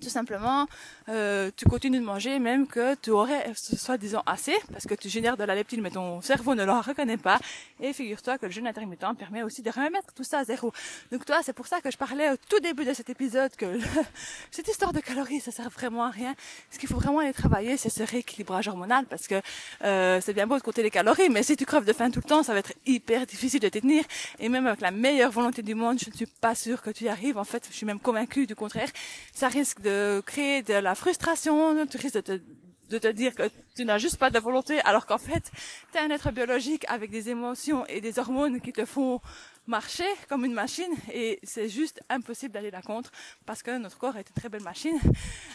tout 0.01 0.09
simplement, 0.09 0.67
euh, 1.09 1.49
tu 1.55 1.65
continues 1.65 1.99
de 1.99 2.05
manger 2.05 2.39
même 2.39 2.67
que 2.67 2.95
tu 2.95 3.09
aurais 3.09 3.51
soi-disant 3.55 4.23
assez 4.25 4.55
parce 4.71 4.85
que 4.85 4.93
tu 4.93 5.09
génères 5.09 5.35
de 5.35 5.43
la 5.43 5.55
leptine 5.55 5.81
mais 5.81 5.89
ton 5.89 6.21
cerveau 6.21 6.55
ne 6.55 6.63
la 6.63 6.81
reconnaît 6.81 7.17
pas. 7.17 7.39
Et 7.81 7.91
figure-toi 7.91 8.37
que 8.37 8.45
le 8.45 8.51
jeûne 8.51 8.67
intermittent 8.67 9.05
permet 9.17 9.43
aussi 9.43 9.61
de 9.61 9.71
remettre 9.71 10.13
tout 10.13 10.23
ça 10.23 10.39
à 10.39 10.43
zéro. 10.43 10.71
Donc 11.11 11.25
toi, 11.25 11.39
c'est 11.43 11.53
pour 11.53 11.67
ça 11.67 11.81
que 11.81 11.89
je 11.91 11.97
parlais 11.97 12.29
au 12.31 12.35
tout 12.37 12.59
début 12.59 12.85
de 12.85 12.93
cet 12.93 13.09
épisode 13.09 13.55
que 13.55 13.79
cette 14.51 14.67
histoire 14.67 14.93
de 14.93 14.99
calories, 14.99 15.41
ça 15.41 15.51
sert 15.51 15.69
vraiment 15.69 16.03
à 16.03 16.11
rien. 16.11 16.35
Ce 16.69 16.77
qu'il 16.77 16.87
faut 16.87 16.99
vraiment 16.99 17.19
aller 17.19 17.33
travailler, 17.33 17.75
c'est 17.77 17.89
ce 17.89 18.03
rééquilibrage 18.03 18.67
hormonal 18.67 19.05
parce 19.05 19.27
que 19.27 19.41
euh, 19.83 20.21
c'est 20.21 20.33
bien 20.33 20.47
beau 20.47 20.57
de 20.57 20.61
compter 20.61 20.83
les 20.83 20.91
calories, 20.91 21.29
mais 21.29 21.43
si 21.43 21.57
tu 21.57 21.65
creves 21.65 21.85
de 21.85 21.93
faim 21.93 22.11
tout 22.11 22.21
le 22.23 22.29
temps, 22.29 22.43
ça 22.43 22.53
va 22.53 22.59
être 22.59 22.73
hyper 22.85 23.25
difficile 23.25 23.59
de 23.59 23.69
tenir. 23.69 24.03
Et 24.39 24.49
même 24.49 24.67
avec 24.67 24.81
la 24.81 24.91
meilleure 24.91 25.31
volonté 25.31 25.61
du 25.61 25.73
monde, 25.73 25.99
je 25.99 26.09
ne 26.09 26.15
suis 26.15 26.27
pas 26.27 26.55
sûre 26.55 26.81
que 26.81 26.91
tu 26.91 27.05
y 27.05 27.09
arrives. 27.09 27.37
En 27.37 27.43
fait, 27.43 27.67
je 27.69 27.75
suis 27.75 27.85
même 27.85 27.99
convaincue 27.99 28.45
du 28.45 28.55
contraire. 28.55 28.89
Ça 29.33 29.47
risque 29.47 29.78
de 29.79 30.21
créer 30.25 30.61
de 30.61 30.73
la 30.73 30.95
frustration, 30.95 31.85
tu 31.87 31.97
risques 31.97 32.15
de 32.15 32.21
te, 32.21 32.41
de 32.89 32.97
te 32.97 33.07
dire 33.07 33.35
que 33.35 33.49
tu 33.75 33.85
n'as 33.85 33.97
juste 33.97 34.17
pas 34.17 34.29
de 34.29 34.39
volonté, 34.39 34.79
alors 34.81 35.05
qu'en 35.05 35.17
fait, 35.17 35.51
tu 35.91 35.97
es 35.97 36.01
un 36.01 36.09
être 36.09 36.31
biologique 36.31 36.85
avec 36.87 37.11
des 37.11 37.29
émotions 37.29 37.85
et 37.87 38.01
des 38.01 38.19
hormones 38.19 38.61
qui 38.61 38.73
te 38.73 38.85
font 38.85 39.21
marcher 39.69 40.07
comme 40.27 40.45
une 40.45 40.53
machine 40.53 40.91
et 41.13 41.39
c'est 41.43 41.69
juste 41.69 42.01
impossible 42.09 42.53
d'aller 42.53 42.71
la 42.71 42.81
contre 42.81 43.11
parce 43.45 43.61
que 43.61 43.77
notre 43.77 43.99
corps 43.99 44.17
est 44.17 44.27
une 44.27 44.35
très 44.35 44.49
belle 44.49 44.63
machine 44.63 44.99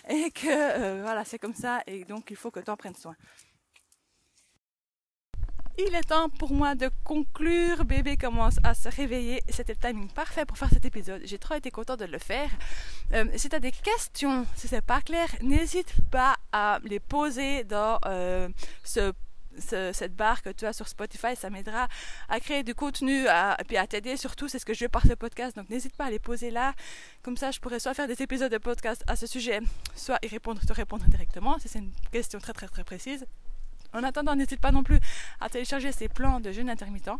et 0.09 0.31
que 0.31 0.47
euh, 0.47 1.02
voilà 1.02 1.25
c'est 1.25 1.40
comme 1.40 1.54
ça 1.54 1.83
et 1.88 2.04
donc 2.04 2.31
il 2.31 2.37
faut 2.37 2.52
que 2.52 2.61
tu 2.61 2.71
en 2.71 2.76
prennes 2.76 2.95
soin. 2.95 3.16
Il 5.76 5.93
est 5.93 6.02
temps 6.02 6.28
pour 6.28 6.52
moi 6.52 6.76
de 6.76 6.88
conclure. 7.02 7.85
Bébé 7.85 8.16
commence 8.16 8.57
à 8.62 8.75
se 8.75 8.88
réveiller. 8.88 9.43
C'était 9.49 9.73
le 9.73 9.81
timing 9.81 10.09
parfait 10.09 10.44
pour 10.44 10.57
faire 10.57 10.68
cet 10.70 10.85
épisode. 10.85 11.22
J'ai 11.25 11.38
trop 11.38 11.55
été 11.55 11.72
contente 11.72 11.98
de 11.98 12.05
le 12.05 12.18
faire. 12.18 12.48
Euh, 13.12 13.25
si 13.35 13.48
tu 13.48 13.57
as 13.57 13.61
des 13.61 13.72
questions, 13.72 14.46
si 14.55 14.68
c'est 14.68 14.83
pas 14.83 15.01
clair, 15.01 15.27
n'hésite 15.42 15.92
pas 16.12 16.37
à 16.53 16.79
les 16.85 17.01
poser 17.01 17.64
dans 17.64 17.98
euh, 18.07 18.48
ce 18.85 19.12
cette 19.57 20.16
barre 20.16 20.42
que 20.42 20.51
tu 20.51 20.66
as 20.66 20.72
sur 20.72 20.88
Spotify, 20.88 21.37
ça 21.37 21.48
m'aidera 21.48 21.87
à 22.29 22.40
créer 22.40 22.64
du 22.64 22.75
contenu 22.75 23.27
et 23.27 23.64
puis 23.68 23.77
à 23.77 23.87
t'aider 23.87 24.16
surtout, 24.16 24.48
c'est 24.48 24.59
ce 24.59 24.66
que 24.66 24.75
je 24.75 24.85
veux 24.85 24.88
par 24.88 25.07
ce 25.07 25.14
podcast. 25.14 25.57
Donc 25.57 25.70
n'hésite 25.70 25.94
pas 25.96 26.07
à 26.07 26.11
les 26.11 26.18
poser 26.18 26.51
là, 26.51 26.75
comme 27.22 27.37
ça 27.37 27.53
je 27.53 27.61
pourrais 27.61 27.79
soit 27.79 27.94
faire 27.94 28.09
des 28.09 28.20
épisodes 28.20 28.51
de 28.51 28.59
podcast 28.59 29.05
à 29.07 29.14
ce 29.14 29.29
sujet, 29.29 29.61
soit 29.94 30.18
y 30.25 30.27
répondre, 30.27 30.61
te 30.66 30.72
répondre 30.72 31.05
directement, 31.07 31.57
c'est 31.64 31.79
une 31.79 31.92
question 32.11 32.40
très 32.40 32.53
très 32.53 32.66
très 32.66 32.83
précise. 32.83 33.27
En 33.94 34.02
attendant, 34.02 34.35
n'hésite 34.35 34.61
pas 34.61 34.72
non 34.72 34.83
plus 34.83 34.98
à 35.40 35.48
télécharger 35.48 35.92
ces 35.92 36.09
plans 36.09 36.40
de 36.40 36.52
jeûne 36.52 36.68
intermittent. 36.68 37.11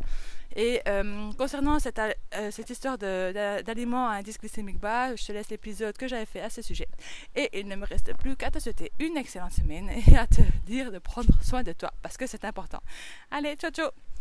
Et 0.56 0.80
euh, 0.88 1.32
concernant 1.38 1.78
cette, 1.78 1.98
euh, 1.98 2.50
cette 2.50 2.70
histoire 2.70 2.98
d'aliments 2.98 4.08
à 4.08 4.14
indice 4.14 4.38
glycémique 4.38 4.78
bas, 4.78 5.14
je 5.16 5.24
te 5.24 5.32
laisse 5.32 5.48
l'épisode 5.50 5.96
que 5.96 6.08
j'avais 6.08 6.26
fait 6.26 6.40
à 6.40 6.50
ce 6.50 6.62
sujet. 6.62 6.88
Et 7.34 7.60
il 7.60 7.68
ne 7.68 7.76
me 7.76 7.87
reste 7.87 8.14
plus 8.16 8.37
qu'à 8.37 8.50
te 8.50 8.58
souhaiter 8.58 8.92
une 8.98 9.16
excellente 9.16 9.52
semaine 9.52 9.90
et 10.08 10.16
à 10.16 10.26
te 10.26 10.42
dire 10.66 10.92
de 10.92 10.98
prendre 10.98 11.32
soin 11.42 11.62
de 11.62 11.72
toi 11.72 11.92
parce 12.02 12.16
que 12.16 12.26
c'est 12.26 12.44
important. 12.44 12.80
Allez, 13.30 13.54
ciao 13.56 13.70
ciao 13.70 14.13